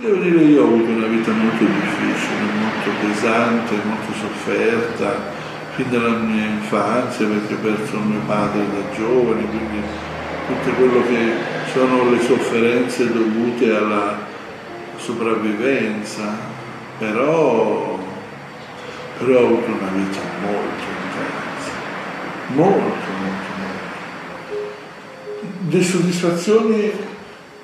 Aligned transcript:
Devo 0.00 0.14
dire, 0.22 0.44
io 0.44 0.62
ho 0.62 0.66
avuto 0.66 0.90
una 0.90 1.08
vita 1.08 1.32
molto 1.32 1.64
difficile, 1.64 2.52
molto 2.60 2.90
pesante, 3.00 3.74
molto 3.82 4.12
sofferta, 4.12 5.32
fin 5.74 5.90
dalla 5.90 6.18
mia 6.18 6.44
infanzia, 6.44 7.26
perché 7.26 7.54
ho 7.54 7.56
perso 7.56 7.98
mio 7.98 8.20
padre 8.24 8.60
da 8.60 8.94
giovane, 8.94 9.44
quindi 9.46 9.80
tutto 10.46 10.76
quello 10.76 11.02
che 11.02 11.32
sono 11.72 12.10
le 12.10 12.20
sofferenze 12.20 13.12
dovute 13.12 13.74
alla 13.74 14.18
sopravvivenza, 14.98 16.36
però, 16.96 17.98
però 19.18 19.40
ho 19.40 19.46
avuto 19.46 19.66
una 19.66 19.90
vita 19.94 20.20
molto 20.42 20.84
intensa, 21.02 21.72
molto, 22.54 23.10
molto, 23.18 23.50
molto. 23.58 24.74
Di 25.58 25.82
soddisfazioni 25.82 26.92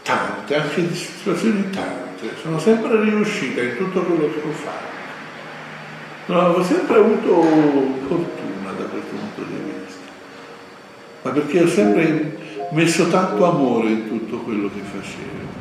tante, 0.02 0.56
anche 0.56 0.88
di 0.88 0.94
soddisfazioni 0.96 1.70
tante 1.70 1.93
cioè, 2.24 2.34
sono 2.40 2.58
sempre 2.58 3.02
riuscita 3.02 3.60
in 3.60 3.76
tutto 3.76 4.02
quello 4.02 4.32
che 4.32 4.40
ho 4.40 4.52
fatto. 4.52 4.92
No, 6.26 6.38
ho 6.40 6.62
sempre 6.62 6.96
avuto 6.96 7.42
fortuna 8.08 8.72
da 8.78 8.84
questo 8.84 9.14
punto 9.14 9.42
di 9.42 9.56
vista, 9.56 10.00
ma 11.22 11.30
perché 11.30 11.62
ho 11.62 11.68
sempre 11.68 12.38
messo 12.70 13.08
tanto 13.08 13.44
amore 13.44 13.90
in 13.90 14.08
tutto 14.08 14.38
quello 14.38 14.70
che 14.70 14.80
facevo. 14.80 15.52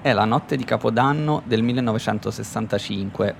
È 0.00 0.12
la 0.12 0.24
notte 0.24 0.56
di 0.56 0.64
Capodanno 0.64 1.42
del 1.44 1.62
1965. 1.62 3.34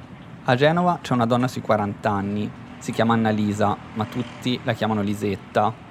A 0.44 0.54
Genova 0.56 0.98
c'è 1.00 1.14
una 1.14 1.26
donna 1.26 1.48
sui 1.48 1.62
40 1.62 2.10
anni. 2.10 2.50
Si 2.78 2.92
chiama 2.92 3.14
Annalisa, 3.14 3.74
ma 3.94 4.04
tutti 4.04 4.60
la 4.62 4.74
chiamano 4.74 5.00
Lisetta. 5.00 5.83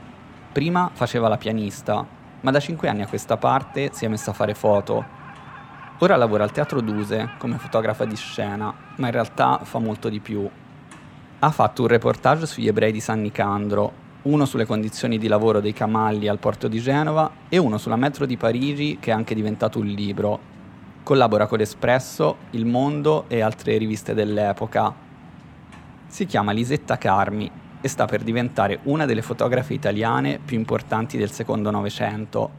Prima 0.53 0.91
faceva 0.93 1.27
la 1.27 1.37
pianista, 1.37 2.05
ma 2.41 2.51
da 2.51 2.59
5 2.59 2.87
anni 2.87 3.01
a 3.01 3.07
questa 3.07 3.37
parte 3.37 3.89
si 3.91 4.05
è 4.05 4.07
messa 4.07 4.29
a 4.29 4.33
fare 4.35 4.53
foto. 4.53 5.03
Ora 5.97 6.15
lavora 6.15 6.43
al 6.43 6.51
Teatro 6.51 6.79
Duse 6.79 7.31
come 7.39 7.57
fotografa 7.57 8.05
di 8.05 8.15
scena, 8.15 8.71
ma 8.97 9.07
in 9.07 9.11
realtà 9.11 9.61
fa 9.63 9.79
molto 9.79 10.09
di 10.09 10.19
più. 10.19 10.47
Ha 11.39 11.49
fatto 11.49 11.81
un 11.81 11.87
reportage 11.87 12.45
sugli 12.45 12.67
ebrei 12.67 12.91
di 12.91 12.99
San 12.99 13.21
Nicandro, 13.21 13.91
uno 14.23 14.45
sulle 14.45 14.67
condizioni 14.67 15.17
di 15.17 15.27
lavoro 15.27 15.59
dei 15.59 15.73
camalli 15.73 16.27
al 16.27 16.37
porto 16.37 16.67
di 16.67 16.79
Genova 16.79 17.31
e 17.49 17.57
uno 17.57 17.79
sulla 17.79 17.95
metro 17.95 18.27
di 18.27 18.37
Parigi 18.37 18.99
che 18.99 19.09
è 19.09 19.13
anche 19.15 19.33
diventato 19.33 19.79
un 19.79 19.87
libro. 19.87 20.39
Collabora 21.01 21.47
con 21.47 21.57
l'Espresso, 21.57 22.37
Il 22.51 22.67
Mondo 22.67 23.25
e 23.27 23.41
altre 23.41 23.75
riviste 23.77 24.13
dell'epoca. 24.13 24.93
Si 26.05 26.27
chiama 26.27 26.51
Lisetta 26.51 26.99
Carmi 26.99 27.61
e 27.83 27.89
sta 27.89 28.05
per 28.05 28.23
diventare 28.23 28.79
una 28.83 29.05
delle 29.05 29.21
fotografe 29.21 29.73
italiane 29.73 30.39
più 30.43 30.57
importanti 30.57 31.17
del 31.17 31.31
secondo 31.31 31.69
Novecento. 31.69 32.49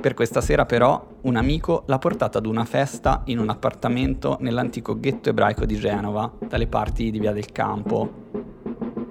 Per 0.00 0.12
questa 0.12 0.40
sera 0.40 0.66
però 0.66 1.14
un 1.22 1.36
amico 1.36 1.84
l'ha 1.86 1.98
portata 1.98 2.38
ad 2.38 2.46
una 2.46 2.64
festa 2.64 3.22
in 3.26 3.38
un 3.38 3.48
appartamento 3.48 4.38
nell'antico 4.40 4.98
ghetto 4.98 5.28
ebraico 5.28 5.64
di 5.64 5.76
Genova, 5.76 6.30
dalle 6.48 6.66
parti 6.66 7.12
di 7.12 7.20
Via 7.20 7.32
del 7.32 7.52
Campo. 7.52 8.24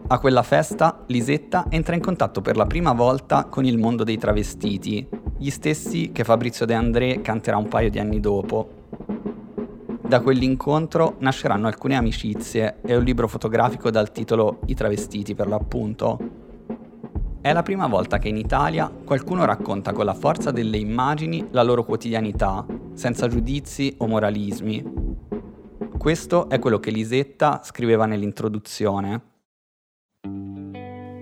A 0.08 0.20
quella 0.20 0.44
festa 0.44 1.04
Lisetta 1.08 1.68
entra 1.70 1.96
in 1.96 2.02
contatto 2.02 2.42
per 2.42 2.58
la 2.58 2.66
prima 2.66 2.92
volta 2.92 3.46
con 3.46 3.64
il 3.64 3.78
mondo 3.78 4.04
dei 4.04 4.18
travestiti, 4.18 5.08
gli 5.38 5.50
stessi 5.50 6.12
che 6.12 6.26
Fabrizio 6.26 6.66
De 6.66 6.74
André 6.74 7.22
canterà 7.22 7.56
un 7.56 7.70
paio 7.70 7.90
di 7.90 8.00
anni 8.00 8.20
dopo. 8.20 8.75
Da 10.08 10.22
quell'incontro 10.22 11.16
nasceranno 11.20 11.66
alcune 11.66 11.96
amicizie 11.96 12.78
e 12.86 12.96
un 12.96 13.04
libro 13.04 13.28
fotografico 13.28 13.90
dal 13.90 14.12
titolo 14.12 14.60
I 14.68 14.76
travestiti 14.76 15.34
per 15.34 15.48
l'appunto. 15.48 16.20
È 17.42 17.52
la 17.52 17.64
prima 17.64 17.88
volta 17.88 18.20
che 18.20 18.28
in 18.28 18.38
Italia 18.38 18.88
qualcuno 19.04 19.46
racconta 19.46 19.94
con 19.94 20.06
la 20.06 20.14
forza 20.14 20.52
delle 20.52 20.78
immagini 20.78 21.48
la 21.52 21.64
loro 21.64 21.84
quotidianità, 21.84 22.64
senza 22.94 23.28
giudizi 23.28 23.96
o 23.98 24.08
moralismi. 24.08 24.84
Questo 25.98 26.50
è 26.50 26.60
quello 26.60 26.80
che 26.80 26.92
Lisetta 26.92 27.62
scriveva 27.64 28.06
nell'introduzione. 28.06 29.22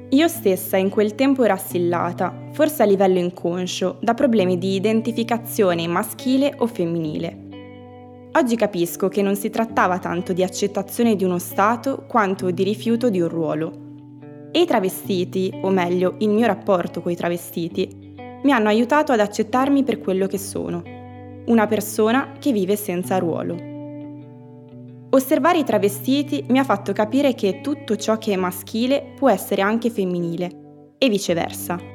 Io 0.10 0.28
stessa 0.28 0.76
in 0.78 0.90
quel 0.90 1.16
tempo 1.16 1.44
ero 1.44 1.54
assillata, 1.54 2.50
forse 2.52 2.84
a 2.84 2.86
livello 2.86 3.18
inconscio, 3.18 3.98
da 4.02 4.14
problemi 4.14 4.58
di 4.58 4.76
identificazione 4.76 5.88
maschile 5.88 6.54
o 6.58 6.68
femminile. 6.68 7.43
Oggi 8.36 8.56
capisco 8.56 9.10
che 9.10 9.22
non 9.22 9.36
si 9.36 9.52
trattava 9.52 10.00
tanto 10.00 10.34
di 10.34 10.42
accettazione 10.42 11.16
di 11.16 11.24
uno 11.24 11.38
stato 11.38 12.06
quanto 12.08 12.50
di 12.50 12.64
rifiuto 12.64 13.12
di 13.12 13.22
un 13.22 13.28
ruolo. 13.28 13.72
E 14.52 14.62
i 14.62 14.66
travestiti, 14.66 15.54
o 15.62 15.70
meglio 15.70 16.16
il 16.18 16.30
mio 16.30 16.48
rapporto 16.48 17.00
con 17.02 17.12
i 17.12 17.16
travestiti, 17.16 18.16
mi 18.42 18.52
hanno 18.52 18.70
aiutato 18.70 19.12
ad 19.12 19.20
accettarmi 19.20 19.84
per 19.84 20.00
quello 20.00 20.26
che 20.26 20.40
sono, 20.40 20.82
una 21.46 21.68
persona 21.68 22.32
che 22.40 22.52
vive 22.52 22.76
senza 22.76 23.20
ruolo. 23.20 23.56
Osservare 25.12 25.60
i 25.60 25.64
travestiti 25.64 26.44
mi 26.48 26.58
ha 26.58 26.64
fatto 26.64 26.92
capire 26.92 27.36
che 27.36 27.62
tutto 27.62 27.96
ciò 27.98 28.18
che 28.18 28.34
è 28.34 28.36
maschile 28.36 29.14
può 29.16 29.30
essere 29.30 29.62
anche 29.62 29.92
femminile, 29.92 30.96
e 30.98 31.08
viceversa. 31.08 31.93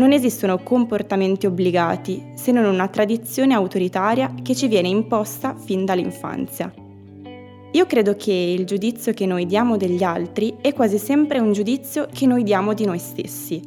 Non 0.00 0.12
esistono 0.12 0.56
comportamenti 0.62 1.44
obbligati, 1.44 2.32
se 2.34 2.52
non 2.52 2.64
una 2.64 2.88
tradizione 2.88 3.52
autoritaria 3.52 4.32
che 4.40 4.54
ci 4.54 4.66
viene 4.66 4.88
imposta 4.88 5.54
fin 5.54 5.84
dall'infanzia. 5.84 6.72
Io 7.72 7.84
credo 7.84 8.16
che 8.16 8.32
il 8.32 8.64
giudizio 8.64 9.12
che 9.12 9.26
noi 9.26 9.44
diamo 9.44 9.76
degli 9.76 10.02
altri 10.02 10.56
è 10.62 10.72
quasi 10.72 10.96
sempre 10.96 11.38
un 11.38 11.52
giudizio 11.52 12.08
che 12.10 12.24
noi 12.24 12.44
diamo 12.44 12.72
di 12.72 12.86
noi 12.86 12.98
stessi. 12.98 13.60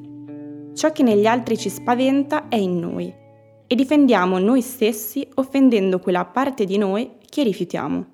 Ciò 0.74 0.92
che 0.92 1.04
negli 1.04 1.28
altri 1.28 1.56
ci 1.56 1.70
spaventa 1.70 2.48
è 2.48 2.56
in 2.56 2.80
noi 2.80 3.14
e 3.68 3.76
difendiamo 3.76 4.40
noi 4.40 4.64
stessi 4.64 5.28
offendendo 5.36 6.00
quella 6.00 6.26
parte 6.26 6.66
di 6.66 6.80
noi 6.80 7.12
che 7.30 7.44
rifiutiamo. 7.44 8.08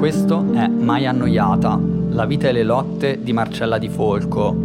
Questo 0.00 0.54
è 0.54 0.66
Mai 0.66 1.04
annoiata, 1.04 1.78
la 2.08 2.24
vita 2.24 2.48
e 2.48 2.52
le 2.52 2.62
lotte 2.62 3.22
di 3.22 3.34
Marcella 3.34 3.76
Di 3.76 3.90
Folco, 3.90 4.56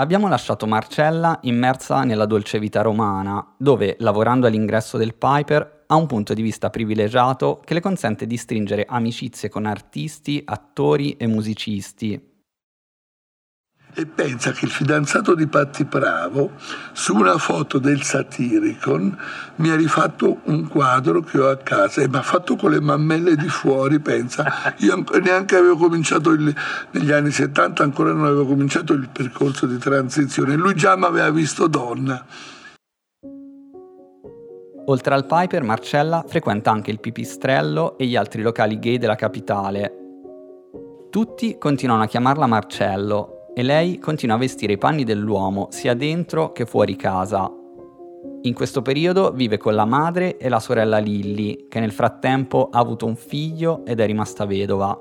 Abbiamo 0.00 0.28
lasciato 0.28 0.66
Marcella 0.66 1.40
immersa 1.42 2.04
nella 2.04 2.24
dolce 2.24 2.58
vita 2.58 2.80
romana, 2.80 3.46
dove, 3.58 3.96
lavorando 3.98 4.46
all'ingresso 4.46 4.96
del 4.96 5.14
Piper, 5.14 5.84
ha 5.88 5.94
un 5.94 6.06
punto 6.06 6.32
di 6.32 6.40
vista 6.40 6.70
privilegiato 6.70 7.60
che 7.62 7.74
le 7.74 7.80
consente 7.82 8.26
di 8.26 8.38
stringere 8.38 8.86
amicizie 8.88 9.50
con 9.50 9.66
artisti, 9.66 10.40
attori 10.42 11.18
e 11.18 11.26
musicisti, 11.26 12.29
e 13.94 14.06
pensa 14.06 14.52
che 14.52 14.64
il 14.64 14.70
fidanzato 14.70 15.34
di 15.34 15.46
Patti 15.46 15.84
Bravo 15.84 16.52
su 16.92 17.14
una 17.14 17.38
foto 17.38 17.78
del 17.78 18.02
Satiricon 18.02 19.16
mi 19.56 19.70
ha 19.70 19.76
rifatto 19.76 20.40
un 20.44 20.68
quadro 20.68 21.20
che 21.22 21.38
ho 21.38 21.48
a 21.48 21.56
casa 21.56 22.00
e 22.00 22.08
mi 22.08 22.16
ha 22.16 22.22
fatto 22.22 22.56
con 22.56 22.70
le 22.70 22.80
mammelle 22.80 23.36
di 23.36 23.48
fuori, 23.48 24.00
pensa. 24.00 24.74
Io 24.78 25.04
neanche 25.22 25.56
avevo 25.56 25.76
cominciato 25.76 26.30
il, 26.30 26.54
negli 26.92 27.12
anni 27.12 27.30
70, 27.30 27.82
ancora 27.82 28.12
non 28.12 28.24
avevo 28.24 28.46
cominciato 28.46 28.92
il 28.92 29.08
percorso 29.10 29.66
di 29.66 29.78
transizione. 29.78 30.56
Lui 30.56 30.74
già 30.74 30.96
mi 30.96 31.04
aveva 31.04 31.30
visto 31.30 31.66
donna. 31.66 32.24
Oltre 34.86 35.14
al 35.14 35.26
Piper, 35.26 35.62
Marcella 35.62 36.24
frequenta 36.26 36.70
anche 36.70 36.90
il 36.90 37.00
Pipistrello 37.00 37.96
e 37.96 38.06
gli 38.06 38.16
altri 38.16 38.42
locali 38.42 38.78
gay 38.78 38.98
della 38.98 39.14
capitale. 39.14 39.94
Tutti 41.10 41.58
continuano 41.58 42.02
a 42.02 42.06
chiamarla 42.06 42.46
Marcello 42.46 43.39
e 43.54 43.62
lei 43.62 43.98
continua 43.98 44.36
a 44.36 44.38
vestire 44.38 44.74
i 44.74 44.78
panni 44.78 45.04
dell'uomo 45.04 45.68
sia 45.70 45.94
dentro 45.94 46.52
che 46.52 46.66
fuori 46.66 46.96
casa. 46.96 47.50
In 48.42 48.54
questo 48.54 48.80
periodo 48.80 49.32
vive 49.32 49.58
con 49.58 49.74
la 49.74 49.84
madre 49.84 50.36
e 50.36 50.48
la 50.48 50.60
sorella 50.60 50.98
Lilly, 50.98 51.66
che 51.68 51.80
nel 51.80 51.92
frattempo 51.92 52.68
ha 52.70 52.78
avuto 52.78 53.06
un 53.06 53.16
figlio 53.16 53.84
ed 53.84 54.00
è 54.00 54.06
rimasta 54.06 54.46
vedova. 54.46 54.98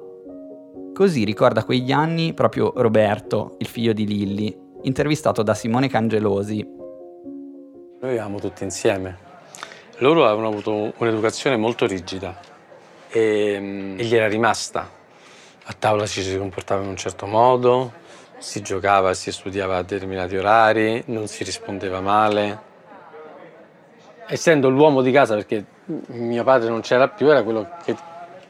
Così 0.94 1.24
ricorda 1.24 1.64
quegli 1.64 1.92
anni 1.92 2.34
proprio 2.34 2.74
Roberto, 2.76 3.56
il 3.60 3.68
figlio 3.68 3.94
di 3.94 4.06
Lilly, 4.06 4.58
intervistato 4.82 5.44
da 5.44 5.54
Simone 5.54 5.88
Cangelosi. 5.88 6.68
Noi 8.02 8.12
vivevamo 8.12 8.40
tutti 8.40 8.64
insieme. 8.64 9.18
Loro 10.00 10.26
avevano 10.26 10.48
avuto 10.48 10.94
un'educazione 10.98 11.58
molto 11.58 11.86
rigida 11.86 12.38
e, 13.10 13.96
e 13.98 14.04
gli 14.04 14.16
era 14.16 14.28
rimasta 14.28 14.90
A 15.64 15.76
tavola 15.78 16.06
ci 16.06 16.22
si 16.22 16.38
comportava 16.38 16.84
in 16.84 16.90
un 16.90 16.96
certo 16.96 17.26
modo, 17.26 17.94
si 18.40 18.62
giocava 18.62 19.14
si 19.14 19.32
studiava 19.32 19.78
a 19.78 19.84
determinati 19.84 20.36
orari, 20.36 21.04
non 21.08 21.28
si 21.28 21.44
rispondeva 21.44 22.02
male. 22.02 22.68
Essendo 24.28 24.70
l'uomo 24.70 25.02
di 25.02 25.12
casa, 25.12 25.36
perché 25.36 25.66
mio 26.08 26.44
padre 26.44 26.70
non 26.70 26.82
c'era 26.82 27.08
più, 27.08 27.30
era 27.30 27.44
quello 27.44 27.68
che, 27.84 27.96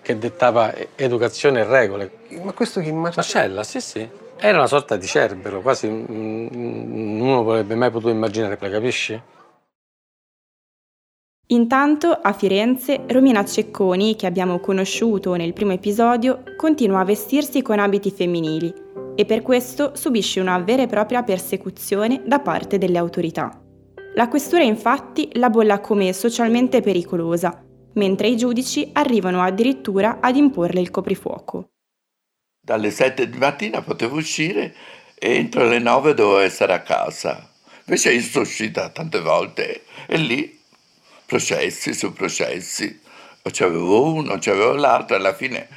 che 0.01 0.17
dettava 0.17 0.73
educazione 0.95 1.61
e 1.61 1.63
regole. 1.63 2.11
Ma 2.43 2.51
questo 2.53 2.81
che 2.81 2.89
immagina? 2.89 3.21
Marcella, 3.21 3.63
sì, 3.63 3.81
sì. 3.81 4.09
Era 4.37 4.57
una 4.57 4.67
sorta 4.67 4.95
di 4.95 5.05
cerbero, 5.05 5.61
quasi 5.61 5.87
uno 5.87 7.39
avrebbe 7.39 7.75
mai 7.75 7.91
potuto 7.91 8.11
immaginare, 8.11 8.57
la 8.59 8.69
capisci? 8.69 9.21
Intanto 11.51 12.11
a 12.11 12.31
Firenze 12.31 13.01
Romina 13.07 13.43
Cecconi, 13.43 14.15
che 14.15 14.27
abbiamo 14.27 14.59
conosciuto 14.59 15.33
nel 15.33 15.53
primo 15.53 15.71
episodio, 15.71 16.43
continua 16.55 16.99
a 16.99 17.05
vestirsi 17.05 17.61
con 17.61 17.79
abiti 17.79 18.11
femminili 18.11 18.88
e 19.19 19.25
per 19.25 19.41
questo 19.41 19.97
subisce 19.97 20.39
una 20.39 20.57
vera 20.59 20.83
e 20.83 20.87
propria 20.87 21.23
persecuzione 21.23 22.21
da 22.25 22.39
parte 22.39 22.77
delle 22.77 22.97
autorità. 22.97 23.51
La 24.15 24.29
questura 24.29 24.63
infatti 24.63 25.27
la 25.33 25.49
bolla 25.49 25.81
come 25.81 26.13
socialmente 26.13 26.79
pericolosa, 26.79 27.61
mentre 27.95 28.29
i 28.29 28.37
giudici 28.37 28.91
arrivano 28.93 29.41
addirittura 29.41 30.19
ad 30.21 30.37
imporle 30.37 30.79
il 30.79 30.89
coprifuoco. 30.89 31.71
Dalle 32.61 32.91
7 32.91 33.29
di 33.29 33.37
mattina 33.37 33.81
potevo 33.81 34.15
uscire 34.15 34.73
e 35.15 35.35
entro 35.35 35.67
le 35.67 35.79
9 35.79 36.13
dovevo 36.13 36.39
essere 36.39 36.71
a 36.71 36.81
casa. 36.81 37.51
Invece 37.87 38.13
io 38.13 38.21
sono 38.21 38.45
uscita 38.45 38.87
tante 38.87 39.19
volte 39.19 39.81
e 40.07 40.15
lì 40.15 40.57
processi 41.25 41.93
su 41.93 42.13
processi. 42.13 43.01
O 43.41 43.49
c'avevo 43.51 44.13
uno, 44.13 44.37
c'avevo 44.39 44.75
l'altro, 44.75 45.17
alla 45.17 45.33
fine 45.33 45.67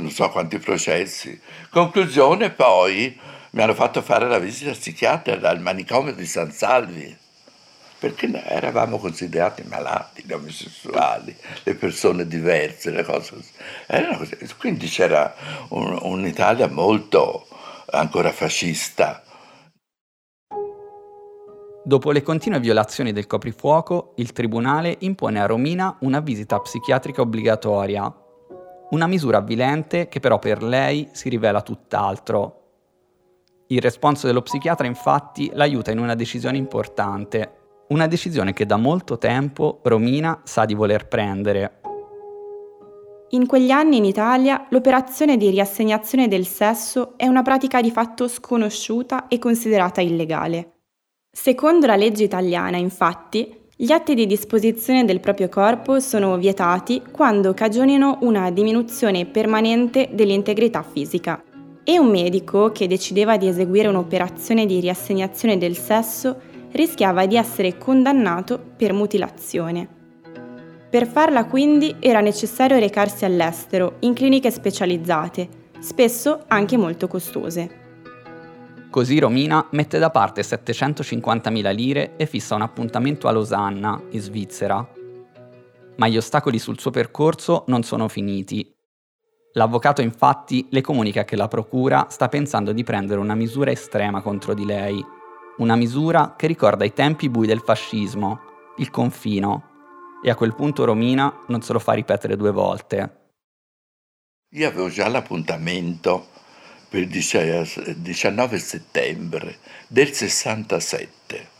non 0.00 0.10
so 0.10 0.28
quanti 0.30 0.58
processi. 0.58 1.40
Conclusione 1.70 2.50
poi 2.50 3.18
mi 3.50 3.62
hanno 3.62 3.74
fatto 3.74 4.02
fare 4.02 4.28
la 4.28 4.38
visita 4.38 4.72
psichiatrica 4.72 5.48
al 5.48 5.60
manicomio 5.60 6.12
di 6.14 6.26
San 6.26 6.50
Salvi 6.50 7.16
perché 8.04 8.30
eravamo 8.30 8.98
considerati 8.98 9.62
malati, 9.66 10.24
gli 10.26 10.32
omosessuali, 10.32 11.34
le 11.62 11.74
persone 11.74 12.26
diverse, 12.26 12.90
le 12.90 13.02
cose 13.02 13.36
così. 14.18 14.54
Quindi 14.58 14.88
c'era 14.88 15.34
un, 15.70 15.98
un'Italia 16.02 16.68
molto 16.68 17.46
ancora 17.86 18.30
fascista. 18.30 19.22
Dopo 21.82 22.12
le 22.12 22.22
continue 22.22 22.60
violazioni 22.60 23.12
del 23.12 23.26
coprifuoco, 23.26 24.12
il 24.16 24.32
tribunale 24.32 24.96
impone 25.00 25.40
a 25.40 25.46
Romina 25.46 25.96
una 26.00 26.20
visita 26.20 26.58
psichiatrica 26.58 27.22
obbligatoria, 27.22 28.12
una 28.90 29.06
misura 29.06 29.38
avvilente 29.38 30.08
che 30.08 30.20
però 30.20 30.38
per 30.38 30.62
lei 30.62 31.08
si 31.12 31.28
rivela 31.28 31.62
tutt'altro. 31.62 32.60
Il 33.68 33.80
responso 33.80 34.26
dello 34.26 34.42
psichiatra 34.42 34.86
infatti 34.86 35.50
l'aiuta 35.52 35.90
in 35.90 35.98
una 35.98 36.14
decisione 36.14 36.58
importante, 36.58 37.52
una 37.88 38.06
decisione 38.06 38.52
che 38.52 38.66
da 38.66 38.76
molto 38.76 39.18
tempo 39.18 39.80
Romina 39.82 40.40
sa 40.44 40.64
di 40.64 40.74
voler 40.74 41.08
prendere. 41.08 41.80
In 43.30 43.46
quegli 43.46 43.70
anni 43.70 43.96
in 43.96 44.04
Italia 44.04 44.66
l'operazione 44.68 45.36
di 45.36 45.50
riassegnazione 45.50 46.28
del 46.28 46.46
sesso 46.46 47.14
è 47.16 47.26
una 47.26 47.42
pratica 47.42 47.80
di 47.80 47.90
fatto 47.90 48.28
sconosciuta 48.28 49.28
e 49.28 49.38
considerata 49.38 50.00
illegale. 50.00 50.72
Secondo 51.32 51.86
la 51.86 51.96
legge 51.96 52.22
italiana, 52.22 52.76
infatti, 52.76 53.63
gli 53.76 53.90
atti 53.90 54.14
di 54.14 54.26
disposizione 54.26 55.04
del 55.04 55.18
proprio 55.18 55.48
corpo 55.48 55.98
sono 55.98 56.36
vietati 56.36 57.02
quando 57.10 57.54
cagionino 57.54 58.18
una 58.20 58.52
diminuzione 58.52 59.26
permanente 59.26 60.10
dell'integrità 60.12 60.84
fisica. 60.84 61.42
E 61.82 61.98
un 61.98 62.08
medico 62.08 62.70
che 62.70 62.86
decideva 62.86 63.36
di 63.36 63.48
eseguire 63.48 63.88
un'operazione 63.88 64.64
di 64.64 64.78
riassegnazione 64.78 65.58
del 65.58 65.76
sesso 65.76 66.40
rischiava 66.70 67.26
di 67.26 67.36
essere 67.36 67.76
condannato 67.76 68.60
per 68.76 68.92
mutilazione. 68.92 69.88
Per 70.88 71.08
farla 71.08 71.44
quindi 71.46 71.96
era 71.98 72.20
necessario 72.20 72.78
recarsi 72.78 73.24
all'estero, 73.24 73.96
in 74.00 74.14
cliniche 74.14 74.52
specializzate, 74.52 75.48
spesso 75.80 76.44
anche 76.46 76.76
molto 76.76 77.08
costose. 77.08 77.82
Così 78.94 79.18
Romina 79.18 79.66
mette 79.72 79.98
da 79.98 80.10
parte 80.10 80.42
750.000 80.42 81.74
lire 81.74 82.14
e 82.16 82.26
fissa 82.26 82.54
un 82.54 82.62
appuntamento 82.62 83.26
a 83.26 83.32
Losanna, 83.32 84.00
in 84.10 84.20
Svizzera. 84.20 84.88
Ma 85.96 86.06
gli 86.06 86.16
ostacoli 86.16 86.60
sul 86.60 86.78
suo 86.78 86.92
percorso 86.92 87.64
non 87.66 87.82
sono 87.82 88.06
finiti. 88.06 88.72
L'avvocato 89.54 90.00
infatti 90.00 90.68
le 90.70 90.80
comunica 90.80 91.24
che 91.24 91.34
la 91.34 91.48
procura 91.48 92.06
sta 92.08 92.28
pensando 92.28 92.70
di 92.70 92.84
prendere 92.84 93.18
una 93.18 93.34
misura 93.34 93.72
estrema 93.72 94.22
contro 94.22 94.54
di 94.54 94.64
lei, 94.64 95.04
una 95.56 95.74
misura 95.74 96.36
che 96.36 96.46
ricorda 96.46 96.84
i 96.84 96.92
tempi 96.92 97.28
bui 97.28 97.48
del 97.48 97.62
fascismo, 97.62 98.42
il 98.76 98.90
confino, 98.90 99.70
e 100.22 100.30
a 100.30 100.36
quel 100.36 100.54
punto 100.54 100.84
Romina 100.84 101.40
non 101.48 101.62
se 101.62 101.72
lo 101.72 101.80
fa 101.80 101.94
ripetere 101.94 102.36
due 102.36 102.52
volte. 102.52 103.32
Io 104.50 104.68
avevo 104.68 104.88
già 104.88 105.08
l'appuntamento 105.08 106.28
il 106.98 107.08
19 107.08 108.58
settembre 108.58 109.58
del 109.86 110.12
67. 110.12 111.52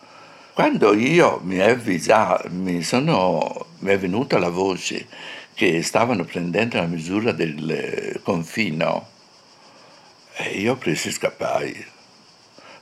Quando 0.53 0.95
io 0.95 1.41
mi, 1.43 1.61
avvisato, 1.61 2.49
mi, 2.51 2.83
sono, 2.83 3.67
mi 3.79 3.91
è 3.91 3.99
venuta 3.99 4.39
la 4.39 4.51
voce 4.51 5.07
che 5.55 5.83
stavano 5.83 6.25
prendendo 6.25 6.77
la 6.77 6.87
misura 6.87 7.33
del 7.33 8.21
confino, 8.23 9.09
e 10.37 10.59
io 10.59 10.73
ho 10.73 10.77
preso 10.77 11.09
e 11.09 11.13
scappai 11.13 11.93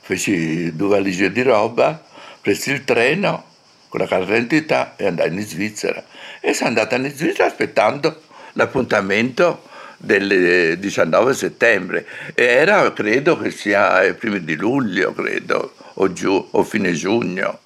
feci 0.05 0.75
due 0.75 0.89
valigie 0.89 1.31
di 1.31 1.41
roba, 1.43 2.03
presi 2.41 2.71
il 2.71 2.83
treno 2.83 3.51
con 3.87 4.01
la 4.01 4.05
carta 4.05 4.25
d'identità 4.25 4.95
e 4.97 5.07
andai 5.07 5.29
in 5.29 5.41
Svizzera. 5.41 6.03
E 6.41 6.53
sono 6.53 6.69
andata 6.69 6.97
in 6.97 7.09
Svizzera 7.09 7.45
aspettando 7.45 8.21
l'appuntamento 8.53 9.69
del 10.03 10.77
19 10.77 11.33
settembre. 11.33 12.05
E 12.35 12.43
era, 12.43 12.91
credo 12.91 13.37
che 13.37 13.51
sia 13.51 14.03
i 14.03 14.13
primi 14.15 14.43
di 14.43 14.55
luglio, 14.55 15.13
credo, 15.13 15.73
o, 15.95 16.11
giù, 16.11 16.45
o 16.51 16.63
fine 16.63 16.91
giugno. 16.91 17.59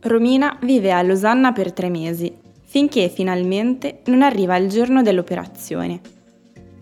Romina 0.00 0.58
vive 0.62 0.90
a 0.90 1.00
Losanna 1.02 1.52
per 1.52 1.72
tre 1.72 1.88
mesi, 1.88 2.34
finché 2.64 3.08
finalmente 3.08 4.00
non 4.06 4.22
arriva 4.22 4.56
il 4.56 4.68
giorno 4.68 5.02
dell'operazione. 5.02 6.00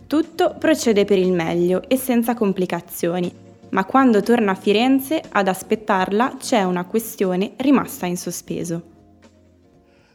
Tutto 0.06 0.56
procede 0.58 1.05
per 1.05 1.19
il 1.19 1.31
meglio 1.31 1.82
e 1.86 1.96
senza 1.96 2.34
complicazioni, 2.34 3.31
ma 3.70 3.84
quando 3.84 4.22
torna 4.22 4.53
a 4.53 4.56
Firenze 4.56 5.22
ad 5.29 5.46
aspettarla 5.46 6.36
c'è 6.39 6.62
una 6.62 6.84
questione 6.86 7.53
rimasta 7.58 8.06
in 8.06 8.17
sospeso. 8.17 8.82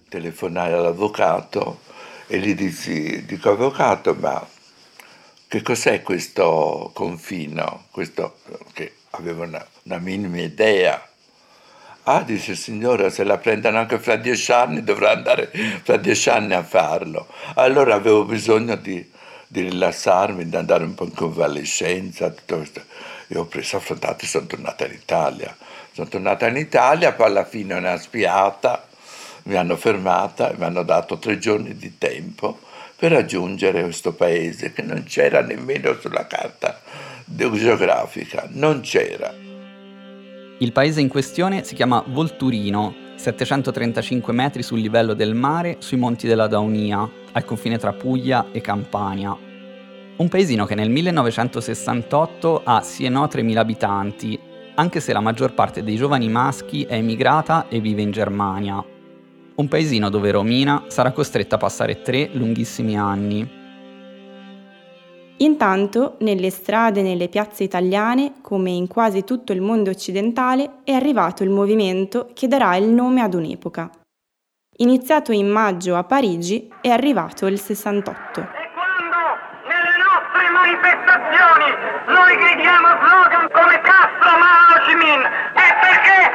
Telefonai 0.10 0.74
all'avvocato 0.74 1.80
e 2.28 2.40
gli 2.40 2.56
dissi, 2.56 3.26
dico 3.26 3.52
avvocato, 3.52 4.16
ma 4.16 4.46
che 5.48 5.62
cos'è 5.62 6.02
questo 6.02 6.92
confino? 6.94 7.86
Questo 7.92 8.40
che 8.74 8.96
avevo 9.12 9.44
una, 9.44 9.66
una 9.84 10.00
minima 10.00 10.42
idea. 10.42 11.08
Ah, 12.04 12.22
dice 12.22 12.56
signora, 12.56 13.10
se 13.10 13.24
la 13.24 13.38
prendono 13.38 13.80
anche 13.80 13.98
fra 14.00 14.16
dieci 14.16 14.52
anni 14.52 14.84
dovrà 14.84 15.12
andare 15.12 15.50
fra 15.84 15.98
dieci 15.98 16.30
anni 16.30 16.54
a 16.54 16.64
farlo. 16.64 17.28
Allora 17.56 17.96
avevo 17.96 18.26
bisogno 18.26 18.76
di 18.76 19.14
di 19.48 19.62
rilassarmi, 19.62 20.50
di 20.50 20.56
andare 20.56 20.84
un 20.84 20.96
po' 20.96 21.06
in 21.06 21.14
convalescenza, 21.14 22.30
tutto 22.30 22.58
questo. 22.58 22.82
E 23.28 23.38
ho 23.38 23.46
preso 23.46 23.78
affrontato 23.78 24.26
e 24.26 24.28
sono 24.28 24.48
tornata 24.48 24.86
in 24.86 24.94
Italia. 24.94 25.56
Sono 25.92 26.08
tornata 26.08 26.48
in 26.48 26.58
Italia, 26.58 27.14
poi 27.14 27.28
alla 27.28 27.46
fine 27.46 27.74
una 27.76 27.98
spiata, 27.98 28.88
mi 29.46 29.56
hanno 29.56 29.76
fermata 29.76 30.52
e 30.52 30.58
mi 30.58 30.64
hanno 30.64 30.84
dato 30.84 31.18
tre 31.18 31.38
giorni 31.38 31.76
di 31.76 31.98
tempo 31.98 32.60
per 32.96 33.12
raggiungere 33.12 33.84
questo 33.84 34.14
paese 34.14 34.72
che 34.72 34.82
non 34.82 35.04
c'era 35.04 35.42
nemmeno 35.42 35.96
sulla 36.00 36.26
carta 36.28 36.80
geografica, 37.26 38.48
non 38.52 38.82
c'era. 38.82 39.34
Il 40.60 40.72
paese 40.72 41.02
in 41.02 41.10
questione 41.10 41.64
si 41.64 41.76
chiama 41.76 42.04
Volturino, 42.08 42.96
735 43.16 44.32
metri 44.34 44.64
sul 44.64 44.80
livello 44.80 45.14
del 45.14 45.34
mare 45.34 45.78
sui 45.80 45.98
monti 45.98 46.28
della 46.28 46.48
Daunia, 46.48 47.10
al 47.34 47.44
confine 47.44 47.78
tra 47.78 47.94
Puglia 47.94 48.48
e 48.52 48.62
Campania. 48.62 49.36
Un 50.18 50.30
paesino 50.30 50.66
che 50.66 50.76
nel 50.76 50.90
1968 50.90 52.62
ha 52.64 52.82
sì 52.82 53.04
e 53.04 53.10
no 53.10 53.26
3.000 53.26 53.58
abitanti, 53.58 54.40
anche 54.76 55.02
se 55.02 55.12
la 55.12 55.20
maggior 55.20 55.54
parte 55.54 55.84
dei 55.84 55.98
giovani 55.98 56.30
maschi 56.30 56.84
è 56.84 56.96
emigrata 56.96 57.68
e 57.68 57.82
vive 57.82 58.02
in 58.02 58.12
Germania. 58.12 58.95
Un 59.56 59.68
paesino 59.68 60.10
dove 60.10 60.32
Romina 60.32 60.84
sarà 60.88 61.12
costretta 61.12 61.56
a 61.56 61.60
passare 61.60 62.02
tre 62.02 62.30
lunghissimi 62.34 62.98
anni. 62.98 63.64
Intanto, 65.38 66.16
nelle 66.20 66.50
strade 66.50 67.02
e 67.02 67.04
nelle 67.04 67.28
piazze 67.28 67.64
italiane, 67.64 68.36
come 68.42 68.72
in 68.72 68.88
quasi 68.88 69.24
tutto 69.24 69.52
il 69.54 69.62
mondo 69.62 69.90
occidentale, 69.90 70.80
è 70.84 70.92
arrivato 70.92 71.44
il 71.44 71.50
movimento 71.50 72.30
che 72.34 72.48
darà 72.48 72.76
il 72.76 72.88
nome 72.88 73.22
ad 73.22 73.34
un'epoca, 73.34 73.90
Iniziato 74.80 75.32
in 75.32 75.48
maggio 75.48 75.96
a 75.96 76.04
Parigi, 76.04 76.70
è 76.82 76.90
arrivato 76.90 77.46
il 77.46 77.58
68. 77.58 78.42
E 78.42 78.70
quando 78.76 79.16
manifestazioni, 80.52 81.72
noi 82.08 82.36
gridiamo 82.36 82.88
slogan 83.00 83.48
come 83.56 83.80
Castro 83.80 84.32
ma 84.36 84.76
Ho 84.76 84.84
Chi 84.84 84.96
Minh. 84.96 85.24
E 85.24 85.68
perché 85.80 86.35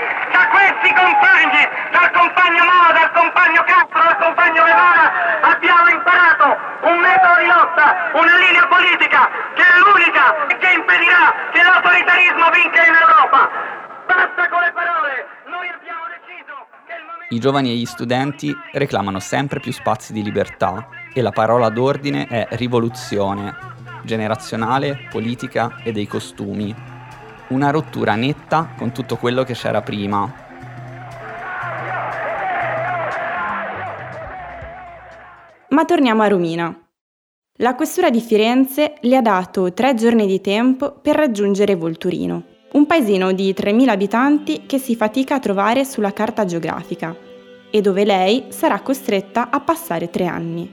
questi 0.50 0.90
compagni, 0.92 1.62
dal 1.94 2.10
compagno 2.10 2.64
Mao, 2.66 2.90
dal 2.92 3.10
compagno 3.14 3.62
Castro, 3.62 4.02
dal 4.02 4.18
compagno 4.18 4.62
Guevara, 4.62 5.06
abbiamo 5.54 5.88
imparato 5.88 6.46
un 6.90 6.98
metodo 6.98 7.36
di 7.38 7.46
lotta, 7.46 8.10
una 8.18 8.36
linea 8.36 8.66
politica 8.66 9.30
che 9.54 9.62
è 9.62 9.74
l'unica 9.78 10.24
che 10.58 10.70
impedirà 10.74 11.24
che 11.54 11.62
l'autoritarismo 11.62 12.46
vinca 12.50 12.80
in 12.84 12.94
Europa. 12.98 13.40
Basta 14.06 14.48
con 14.50 14.60
le 14.60 14.72
parole, 14.74 15.14
noi 15.46 15.68
abbiamo 15.70 16.04
deciso 16.10 16.66
che 16.86 16.94
il 16.98 17.04
momento... 17.06 17.34
I 17.34 17.38
giovani 17.38 17.70
e 17.70 17.74
gli 17.78 17.86
studenti 17.86 18.50
reclamano 18.72 19.20
sempre 19.20 19.60
più 19.60 19.72
spazi 19.72 20.12
di 20.12 20.22
libertà 20.22 20.88
e 21.14 21.22
la 21.22 21.30
parola 21.30 21.68
d'ordine 21.70 22.26
è 22.26 22.48
rivoluzione, 22.58 23.54
generazionale, 24.02 25.06
politica 25.10 25.78
e 25.84 25.92
dei 25.92 26.08
costumi. 26.08 26.89
Una 27.50 27.70
rottura 27.70 28.14
netta 28.14 28.74
con 28.76 28.92
tutto 28.92 29.16
quello 29.16 29.42
che 29.42 29.54
c'era 29.54 29.82
prima. 29.82 30.32
Ma 35.70 35.84
torniamo 35.84 36.22
a 36.22 36.28
Romina. 36.28 36.88
La 37.56 37.74
questura 37.74 38.08
di 38.08 38.20
Firenze 38.20 38.94
le 39.00 39.16
ha 39.16 39.20
dato 39.20 39.72
tre 39.72 39.94
giorni 39.94 40.28
di 40.28 40.40
tempo 40.40 40.92
per 40.92 41.16
raggiungere 41.16 41.74
Volturino, 41.74 42.44
un 42.72 42.86
paesino 42.86 43.32
di 43.32 43.52
3.000 43.52 43.88
abitanti 43.88 44.66
che 44.66 44.78
si 44.78 44.94
fatica 44.94 45.34
a 45.34 45.40
trovare 45.40 45.84
sulla 45.84 46.12
carta 46.12 46.44
geografica 46.44 47.16
e 47.68 47.80
dove 47.80 48.04
lei 48.04 48.44
sarà 48.50 48.80
costretta 48.80 49.50
a 49.50 49.58
passare 49.58 50.08
tre 50.08 50.26
anni. 50.26 50.70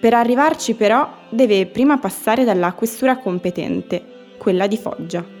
Per 0.00 0.14
arrivarci 0.14 0.74
però 0.74 1.08
deve 1.30 1.66
prima 1.66 1.98
passare 1.98 2.44
dalla 2.44 2.74
questura 2.74 3.18
competente, 3.18 4.34
quella 4.38 4.68
di 4.68 4.76
Foggia. 4.76 5.38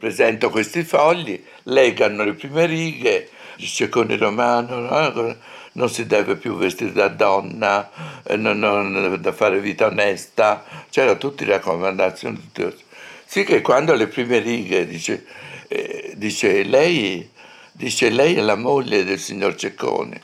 Presento 0.00 0.48
questi 0.48 0.82
fogli, 0.82 1.44
legano 1.64 2.24
le 2.24 2.32
prime 2.32 2.64
righe, 2.64 3.28
con 3.90 4.10
il 4.10 4.16
romano 4.18 4.78
no? 4.78 5.36
non 5.72 5.90
si 5.90 6.06
deve 6.06 6.36
più 6.36 6.56
vestire 6.56 6.92
da 6.92 7.08
donna, 7.08 7.90
eh, 8.22 8.34
non, 8.36 8.58
non, 8.58 9.18
da 9.20 9.32
fare 9.34 9.60
vita 9.60 9.88
onesta, 9.88 10.64
c'erano 10.88 11.18
tutte 11.18 11.44
le 11.44 11.52
raccomandazioni. 11.52 12.50
Sì 13.26 13.44
che 13.44 13.60
quando 13.60 13.92
le 13.92 14.06
prime 14.06 14.38
righe 14.38 14.86
dice, 14.86 15.26
eh, 15.68 16.14
dice, 16.16 16.62
lei, 16.62 17.28
dice 17.72 18.08
lei 18.08 18.36
è 18.36 18.40
la 18.40 18.56
moglie 18.56 19.04
del 19.04 19.18
signor 19.18 19.54
Ceccone, 19.54 20.18